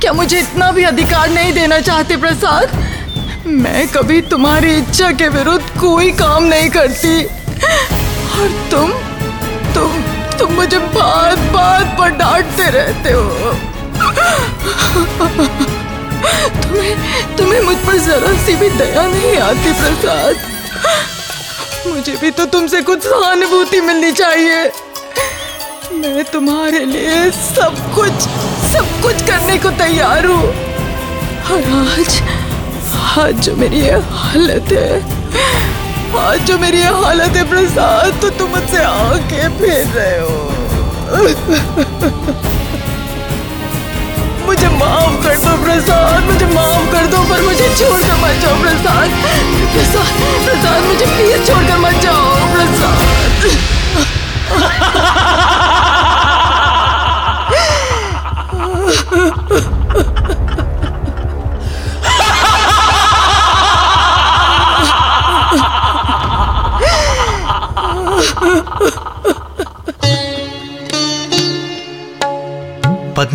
क्या 0.00 0.12
मुझे 0.12 0.38
इतना 0.38 0.70
भी 0.70 0.84
अधिकार 0.84 1.28
नहीं 1.30 1.52
देना 1.52 1.80
चाहते 1.80 2.16
प्रसाद? 2.16 2.95
मैं 3.46 3.86
कभी 3.88 4.20
तुम्हारी 4.22 4.70
इच्छा 4.76 5.10
के 5.12 5.28
विरुद्ध 5.28 5.64
कोई 5.80 6.10
काम 6.12 6.44
नहीं 6.44 6.68
करती। 6.70 7.24
और 7.24 8.48
तुम 8.70 8.92
तुम 9.74 10.02
तुम 10.38 10.52
मुझे 10.52 10.78
बात 10.78 11.38
बात 11.52 11.96
पर 11.98 12.10
डांटते 12.18 12.70
रहते 12.70 13.12
हो। 13.12 13.52
तुम्हें 16.62 17.36
तुम्हें 17.36 17.60
मुझ 17.60 17.76
पर 17.76 17.98
जरा 17.98 18.32
सी 18.44 18.56
भी 18.56 18.68
दया 18.70 19.06
नहीं 19.06 19.36
आती, 19.38 19.72
प्रसाद। 19.72 20.34
मुझे 21.86 22.16
भी 22.16 22.30
तो 22.30 22.46
तुमसे 22.46 22.80
कुछ 22.82 23.02
सहानुभूति 23.02 23.80
मिलनी 23.80 24.12
चाहिए। 24.12 24.64
मैं 25.94 26.24
तुम्हारे 26.32 26.84
लिए 26.84 27.30
सब 27.32 27.76
कुछ 27.94 28.28
सब 28.72 29.00
कुछ 29.02 29.22
करने 29.26 29.58
को 29.58 29.70
तैयार 29.78 30.26
हूँ। 30.26 30.44
और 31.46 31.62
आज 31.80 32.20
आज 33.18 33.34
जो 33.44 33.52
मेरी 33.56 33.78
ये 33.80 33.98
हालत 34.12 34.72
है, 34.72 34.88
आज 36.20 36.40
जो 36.46 36.56
मेरी 36.58 36.78
ये 36.78 36.88
हालत 36.94 37.36
है 37.36 37.44
प्रसाद 37.50 38.18
तो 38.22 38.28
तुम 38.38 38.50
मुझसे 38.50 38.82
आके 38.84 39.48
फेर 39.58 39.86
रहे 39.94 40.18
हो। 40.20 40.34
मुझे 44.46 44.68
माफ़ 44.68 45.14
कर 45.22 45.36
दो 45.44 45.52
प्रसाद, 45.64 46.20
मुझे 46.24 46.46
माफ़ 46.54 46.84
कर 46.92 47.04
दो, 47.06 47.20
पर 47.30 47.40
मुझे 47.42 47.68
छोड़कर 47.78 48.16
मत 48.24 48.34
जाओ 48.42 48.56
प्रसाद। 48.62 49.08
प्रसाद 49.72 50.10
प्रसाद, 50.44 50.80
मुझे 50.84 51.06
प्लीज़ 51.06 51.40
छोड़कर 51.46 51.78
मत 51.78 51.96
जाओ 52.02 52.26
प्रसाद। 52.52 53.34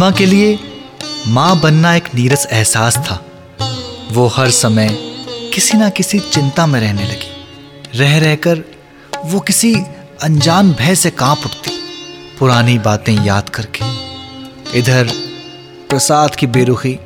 पद्मा 0.02 0.18
के 0.18 0.26
लिए 0.26 0.60
माँ 1.28 1.60
बनना 1.60 1.96
एक 1.96 2.08
नीरस 2.16 2.48
एहसास 2.52 2.98
था। 2.98 3.16
वो 4.12 4.28
हर 4.28 4.50
समय 4.50 4.90
किसी 5.54 5.78
ना 5.78 5.90
किसी 5.90 6.20
चिंता 6.20 6.66
में 6.66 6.80
रहने 6.80 7.04
लगी। 7.04 7.46
रह 8.00 8.18
रहकर 8.20 8.64
वो 9.26 9.40
किसी 9.40 9.76
अनजान 10.24 10.72
भय 10.72 10.96
से 10.96 11.10
काँप 11.10 11.42
उठती। 11.46 11.72
पुरानी 12.40 12.78
बातें 12.80 13.26
याद 13.26 13.50
करके 13.50 13.86
इधर 14.80 15.12
प्रसाद 15.90 16.36
की 16.36 16.48
बेरुखी 16.48 16.98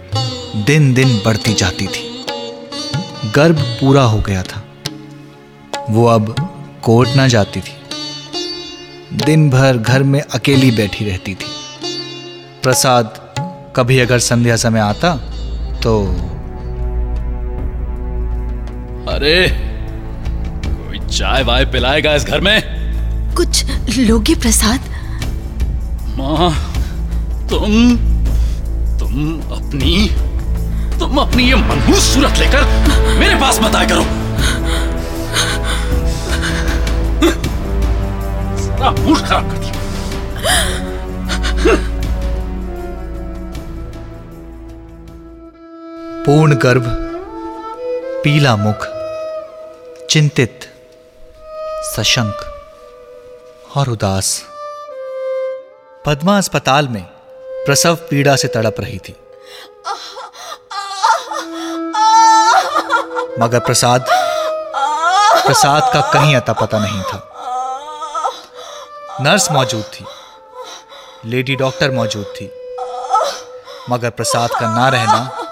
दिन 0.66 0.94
दिन 0.94 1.22
बढ़ती 1.26 1.54
जाती 1.54 1.88
थी। 1.88 2.26
गर्भ 3.36 3.60
पूरा 3.60 4.04
हो 4.04 4.20
गया 4.20 4.44
था। 4.44 4.64
वो 5.90 6.06
अब 6.06 6.36
कोर्ट 6.84 7.10
ना 7.10 7.28
जाती 7.28 7.60
थी। 7.60 7.76
दिन 9.26 9.50
भर 9.50 9.78
घर 9.78 10.04
में 10.04 10.22
अकेली 10.22 10.72
बैठी 10.72 11.06
रहती 11.06 11.36
थी। 11.36 11.55
प्रसाद 12.66 13.18
कभी 13.76 13.98
अगर 14.00 14.20
संध्या 14.26 14.56
समय 14.58 14.80
आता 14.80 15.10
तो 15.84 15.92
अरे 19.12 19.36
कोई 20.68 21.00
चाय 21.08 21.44
वाय 21.44 21.66
पिलाएगा 21.74 22.14
इस 22.16 22.26
घर 22.26 22.42
में? 22.42 22.58
कुछ 23.38 23.98
लोगे 23.98 24.36
प्रसाद? 24.36 24.90
माँ 26.18 26.50
तुम 27.50 27.72
तुम 29.00 29.14
अपनी 29.58 29.94
तुम 31.00 31.18
अपनी 31.22 31.44
ये 31.44 31.56
मनहूस 31.56 32.14
सूरत 32.14 32.40
लेकर 32.40 32.66
मेरे 33.20 33.36
पास 33.42 33.60
मत 33.64 33.76
आया 33.76 33.90
करो। 33.90 34.04
सारा 38.66 38.92
मूड 38.92 39.18
खराब 39.18 39.52
कर 39.52 39.65
पूर्ण 46.26 46.56
गर्भ, 46.56 46.86
पीला 48.24 48.56
मुख, 48.56 48.86
चिंतित, 50.10 50.60
सशंक 51.86 52.38
और 53.78 53.90
उदास। 53.90 54.42
पद्मा 56.06 56.38
अस्पताल 56.38 56.88
में 56.88 57.04
प्रसव 57.66 57.96
पीड़ा 57.96 58.36
से 58.36 58.48
तड़प 58.48 58.76
रही 58.80 58.98
थी। 58.98 59.16
मगर 63.42 63.60
प्रसाद 63.60 64.06
प्रसाद 65.46 65.94
का 65.94 66.02
कहीं 66.12 66.36
अता 66.36 66.54
पता 66.54 66.80
नहीं 66.80 67.02
था। 67.04 67.20
नर्स 69.22 69.52
मौजूद 69.52 69.84
थी, 69.84 70.06
लेडी 71.26 71.56
डॉक्टर 71.56 71.92
मौजूद 71.92 72.26
थी। 72.26 72.52
मगर 73.90 74.10
प्रसाद 74.10 74.50
का 74.50 74.76
ना 74.76 74.90
रहना 74.90 75.45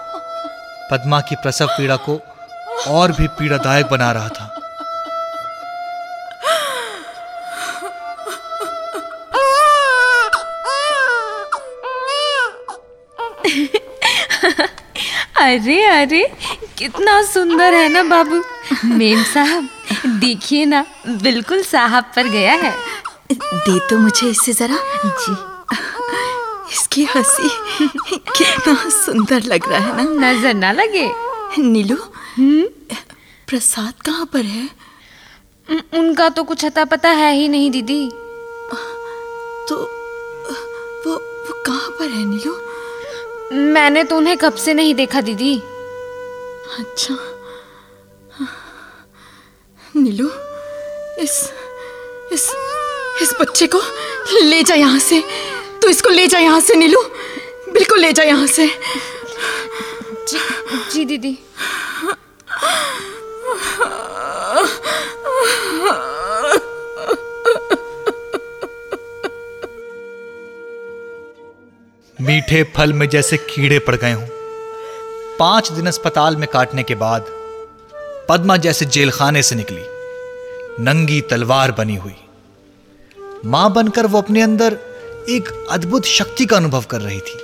पद्मा 0.93 1.19
की 1.21 1.35
प्रसव 1.35 1.67
पीड़ा 1.67 1.95
को 1.95 2.19
और 2.87 3.11
भी 3.11 3.27
पीड़ादायक 3.27 3.85
बना 3.85 4.11
रहा 4.11 4.29
था। 4.29 4.49
अरे 15.43 15.83
अरे 15.85 16.23
कितना 16.77 17.21
सुंदर 17.21 17.73
है 17.73 17.87
ना 17.89 18.03
बाबू। 18.03 18.43
मेम 18.85 19.23
साहब 19.23 19.69
देखिए 20.19 20.65
ना 20.65 20.85
बिल्कुल 21.07 21.63
साहब 21.63 22.11
पर 22.15 22.27
गया 22.27 22.53
है। 22.53 22.71
दे 23.33 23.79
तो 23.79 23.97
मुझे 23.97 24.27
इससे 24.27 24.53
जरा। 24.53 24.77
जी। 25.05 25.52
इसकी 26.93 27.03
हँसी 27.09 27.49
कितना 28.37 28.73
सुंदर 28.89 29.43
लग 29.43 29.67
रहा 29.69 29.79
है 29.79 29.93
ना? 29.97 30.03
नज़र 30.21 30.53
ना 30.53 30.71
लगे। 30.71 31.09
नीलू 31.59 31.95
प्रसाद 33.49 33.93
कहाँ 34.05 34.25
पर 34.33 34.45
है? 34.45 34.69
उनका 35.97 36.27
तो 36.29 36.43
कुछ 36.43 36.65
अता 36.65 36.83
पता 36.85 37.09
है 37.09 37.33
ही 37.33 37.47
नहीं 37.47 37.71
दीदी। 37.71 38.09
तो 39.69 39.75
वो 39.75 41.13
वो 41.15 41.61
कहाँ 41.65 41.89
पर 41.99 42.09
है 42.09 42.25
नीलू? 42.25 42.53
मैंने 43.73 44.03
तो 44.03 44.17
उन्हें 44.17 44.37
कब 44.37 44.55
से 44.55 44.73
नहीं 44.73 44.93
देखा 44.95 45.21
दीदी। 45.21 45.55
अच्छा। 46.79 47.17
नीलू 49.95 50.29
इस 51.23 51.41
इस 52.33 52.49
इस 53.21 53.33
बच्चे 53.41 53.67
को 53.67 53.81
ले 54.43 54.61
जा 54.63 54.75
यहाँ 54.75 54.99
से। 54.99 55.23
तू 55.83 55.89
इसको 55.89 56.09
ले 56.09 56.25
जा 56.27 56.39
यहाँ 56.39 56.59
से 56.59 56.75
नीलू। 56.75 57.01
बिल्कुल 57.73 57.99
ले 57.99 58.11
जा 58.13 58.23
यहाँ 58.23 58.45
से। 58.47 58.67
जी 60.27 60.39
जी 60.91 61.05
दीदी। 61.05 61.37
मीठे 72.17 72.63
फल 72.77 72.93
में 72.93 73.07
जैसे 73.09 73.37
कीड़े 73.37 73.79
पड़ 73.79 73.95
गए 73.95 74.11
हों। 74.11 74.27
पाँच 75.39 75.71
दिन 75.71 75.87
अस्पताल 75.87 76.35
में 76.35 76.47
काटने 76.47 76.83
के 76.83 76.95
बाद 76.95 77.25
पद्मा 78.29 78.57
जैसे 78.57 78.85
जेलखाने 78.85 79.43
से 79.43 79.55
निकली। 79.55 80.83
नंगी 80.83 81.21
तलवार 81.21 81.71
बनी 81.71 81.95
हुई। 81.95 82.15
माँ 83.45 83.71
बनकर 83.73 84.05
वो 84.05 84.17
अपने 84.17 84.41
अंदर 84.41 84.77
एक 85.29 85.67
अद्भुत 85.71 86.05
शक्ति 86.05 86.45
का 86.45 86.57
अनुभव 86.57 86.81
कर 86.81 87.01
रही 87.01 87.19
थी। 87.19 87.39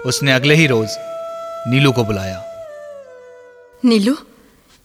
उसने 0.00 0.32
अगले 0.32 0.54
ही 0.54 0.66
रोज 0.66 0.88
नीलू 1.68 1.92
को 1.92 2.04
बुलाया। 2.04 2.44
नीलू 3.84 4.16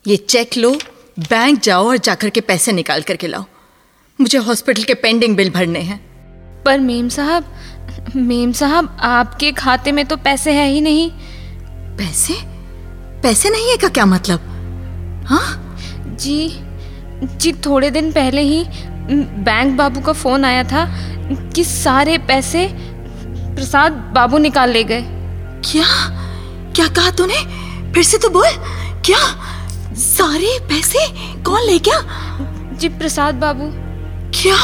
ये 0.08 0.18
चेक 0.18 0.58
लो 0.58 0.72
बैंक 1.20 1.60
जाओ 1.60 1.88
और 1.88 1.98
जाकर 1.98 2.30
के 2.30 2.42
पैसे 2.42 2.72
निकाल 2.72 3.02
करके 3.02 3.28
लाओ। 3.28 3.46
मुझे 4.22 4.38
हॉस्पिटल 4.38 4.84
के 4.84 4.94
पेंडिंग 4.94 5.36
बिल 5.36 5.50
भरने 5.50 5.80
हैं। 5.80 6.00
पर 6.64 6.80
मेम 6.80 7.10
साहब 7.10 7.56
मेम 8.16 8.52
साहब 8.52 8.98
आपके 9.00 9.52
खाते 9.52 9.92
में 9.92 10.06
तो 10.06 10.18
पैसे 10.18 10.52
है 10.52 10.68
ही 10.68 10.82
नहीं। 10.82 11.12
पैसे? 11.98 12.34
पैसे 13.22 13.50
नहीं 13.50 13.70
है 13.72 13.78
का 13.78 13.88
क्या 13.88 14.06
मतलब? 14.06 14.40
हाँ? 15.28 15.78
जी 16.20 16.60
जी 17.24 17.54
थोड़े 17.54 17.90
दिन 17.92 18.12
पहले 18.12 18.42
ही 18.42 18.66
बैंक 19.12 19.78
बाबू 19.78 20.02
का 20.02 20.14
फ़ोन 20.14 20.46
आया 20.46 20.64
था 20.64 20.86
कि 21.56 21.64
सारे 21.64 22.18
पैसे 22.18 22.70
प्रसाद 23.56 23.92
बाबू 23.92 24.38
निकाल 24.38 24.70
ले 24.70 24.84
गए। 24.84 25.02
क्या? 25.66 25.88
क्या 26.76 26.88
कहा 26.88 27.12
तूने? 27.12 27.38
फिर 27.94 28.04
से 28.04 28.18
तो 28.18 28.30
बोल। 28.30 28.48
क्या? 29.06 29.20
सारे 29.94 30.58
पैसे 30.62 31.08
कौन 31.44 31.62
ले 31.62 31.80
गया? 31.80 32.00
जी 32.74 32.90
प्रसाद 32.90 33.36
बाबू। 33.36 33.70
क्या? 34.42 34.58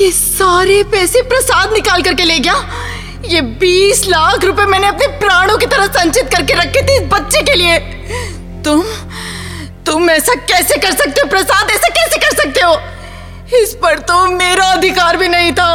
ये 0.00 0.10
सारे 0.12 0.82
पैसे 0.82 1.22
प्रसाद 1.22 1.72
निकाल 1.72 2.02
करके 2.02 2.24
ले 2.24 2.38
गया? 2.38 2.54
ये 3.26 3.40
बीस 3.40 4.06
लाख 4.08 4.44
रुपए 4.44 4.64
मैंने 4.64 4.86
अपने 4.86 5.06
प्राणों 5.06 5.58
की 5.58 5.66
तरह 5.66 5.86
संचित 5.86 6.24
करके 6.24 6.54
रखे 6.54 6.82
थे 6.82 7.02
इस 7.02 7.08
बच्चे 7.12 7.42
के 7.42 7.54
लिए। 7.54 7.78
तुम 8.62 8.82
तुम 9.86 10.10
ऐसा 10.10 10.34
कैसे 10.34 10.76
कर 10.76 10.92
सकते 10.92 11.20
हो? 11.20 11.28
प्रसाद 11.28 11.70
ऐसा 11.70 11.88
कैसे 11.88 12.18
कर 12.18 12.42
सकते 12.42 12.60
हो? 12.60 12.93
इस 13.54 13.74
पर 13.74 13.98
तो 14.00 14.24
मेरा 14.28 14.66
अधिकार 14.66 15.16
भी 15.16 15.28
नहीं 15.28 15.52
था। 15.52 15.70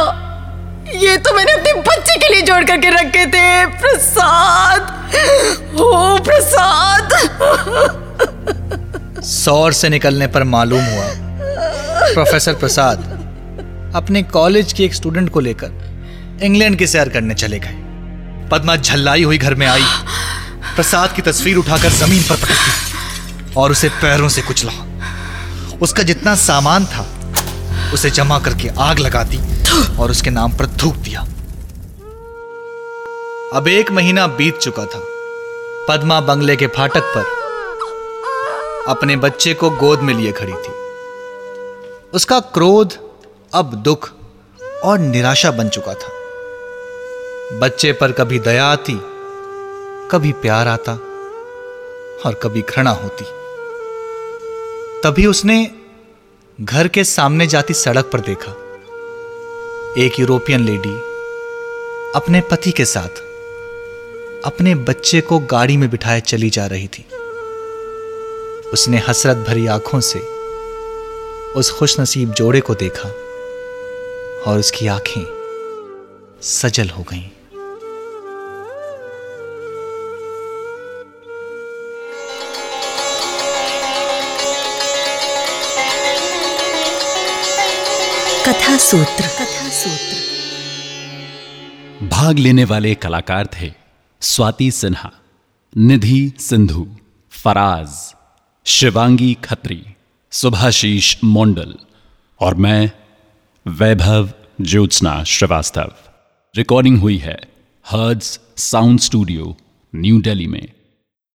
ये 0.94 1.16
तो 1.16 1.34
मैंने 1.34 1.52
अपने 1.52 1.72
बच्चे 1.82 2.16
के 2.16 2.32
लिए 2.32 2.42
जोड़ 2.42 2.62
करके 2.64 2.90
रखे 2.90 3.26
थे। 3.26 3.66
प्रसाद। 3.80 4.80
ओ, 5.76 6.18
प्रसाद। 6.18 7.08
सौर 9.24 9.72
से 9.72 9.88
निकलने 9.88 10.26
पर 10.26 10.44
मालूम 10.44 10.84
हुआ, 10.84 11.06
प्रोफेसर 12.12 12.54
प्रसाद 12.54 12.98
अपने 13.96 14.22
कॉलेज 14.22 14.72
के 14.72 14.84
एक 14.84 14.94
स्टूडेंट 14.94 15.30
को 15.30 15.40
लेकर 15.40 16.40
इंग्लैंड 16.42 16.76
की 16.78 16.86
सैर 16.86 17.08
करने 17.08 17.34
चले 17.34 17.58
गए। 17.58 17.74
पद्मा 18.50 18.76
झल्लाई 18.76 19.22
हुई 19.22 19.38
घर 19.38 19.54
में 19.54 19.66
आई। 19.66 19.84
प्रसाद 20.76 21.12
की 21.12 21.22
तस्वीर 21.22 21.56
उठाकर 21.56 21.88
ज़मीन 21.92 22.22
पर 22.22 22.36
पटक 22.36 22.48
दी 22.48 23.54
और 23.56 23.70
उसे 23.70 23.88
पैरों 24.02 24.28
से 24.28 24.42
कुचला। 24.42 24.72
उसका 25.82 26.02
जितना 26.02 26.34
सामान 26.34 26.86
था 26.86 27.06
उसे 27.94 28.10
जमा 28.10 28.38
करके 28.38 28.68
आग 28.78 28.98
लगा 28.98 29.22
दी 29.22 29.38
और 29.98 30.10
उसके 30.10 30.30
नाम 30.30 30.52
पर 30.52 30.66
थूक 30.66 30.94
दिया। 30.94 31.20
अब 33.54 33.68
एक 33.68 33.90
महीना 33.90 34.26
बीत 34.26 34.58
चुका 34.58 34.84
था। 34.84 35.00
पद्मा 35.88 36.20
बंगले 36.20 36.56
के 36.56 36.66
फाटक 36.66 37.02
पर 37.16 37.24
अपने 38.88 39.16
बच्चे 39.16 39.54
को 39.54 39.70
गोद 39.70 40.00
में 40.00 40.14
लिए 40.14 40.32
खड़ी 40.32 40.52
थी। 40.52 40.72
उसका 42.14 42.40
क्रोध, 42.40 42.94
अब 43.54 43.74
दुख 43.74 44.10
और 44.84 44.98
निराशा 44.98 45.50
बन 45.50 45.68
चुका 45.68 45.94
था। 45.94 46.08
बच्चे 47.58 47.92
पर 47.92 48.12
कभी 48.12 48.38
दया 48.38 48.66
आती, 48.66 49.00
कभी 50.10 50.32
प्यार 50.32 50.68
आता 50.68 50.92
और 52.26 52.34
कभी 52.34 52.62
घृणा 52.62 52.90
होती। 52.90 53.24
तभी 55.04 55.26
उसने 55.26 55.70
घर 56.62 56.88
के 56.88 57.04
सामने 57.04 57.46
जाती 57.46 57.74
सड़क 57.74 58.10
पर 58.12 58.20
देखा। 58.20 58.52
एक 59.98 60.18
यूरोपियन 60.20 60.60
लेडी 60.60 60.94
अपने 62.14 62.40
पति 62.40 62.70
के 62.70 62.84
साथ 62.84 63.20
अपने 64.44 64.74
बच्चे 64.74 65.20
को 65.20 65.38
गाड़ी 65.38 65.76
में 65.76 65.90
बिठाए 65.90 66.20
चली 66.20 66.50
जा 66.50 66.66
रही 66.66 66.88
थी। 66.88 67.04
उसने 68.72 68.98
हसरत 68.98 69.36
भरी 69.36 69.66
आँखों 69.66 70.00
से 70.00 70.18
उस 71.52 71.70
खुशनसीब 71.70 72.32
जोड़े 72.32 72.60
को 72.60 72.74
देखा 72.74 73.08
और 74.46 74.58
उसकी 74.58 74.86
आँखें 74.86 75.24
सजल 76.42 76.88
हो 76.88 77.02
गईं। 77.02 77.28
कथा 88.70 88.78
सूत्र 88.78 89.22
कथा 89.26 89.68
सूत्र 89.68 90.16
भाग 92.08 92.38
लेने 92.38 92.64
वाले 92.64 92.94
कलाकार 92.94 93.46
थे 93.46 93.72
स्वाति 94.20 94.70
सिन्हा, 94.70 95.10
निधि 95.76 96.32
सिंधु, 96.38 96.86
फराज, 97.30 98.14
शिवांगी 98.66 99.34
खत्री 99.44 99.82
सुभाशीष 100.30 101.16
मोंडल 101.24 101.74
और 102.40 102.54
मैं, 102.54 102.90
वैभव 103.66 104.30
ज्योत्सना 104.60 105.24
श्रीवास्तव। 105.24 105.92
रिकॉर्डिंग 106.56 106.98
हुई 106.98 107.16
है 107.16 107.38
Hurds 107.86 108.40
sound 108.56 109.00
studio 109.00 109.56
New 109.94 110.20
Delhi 110.20 110.46
में। 110.46 110.68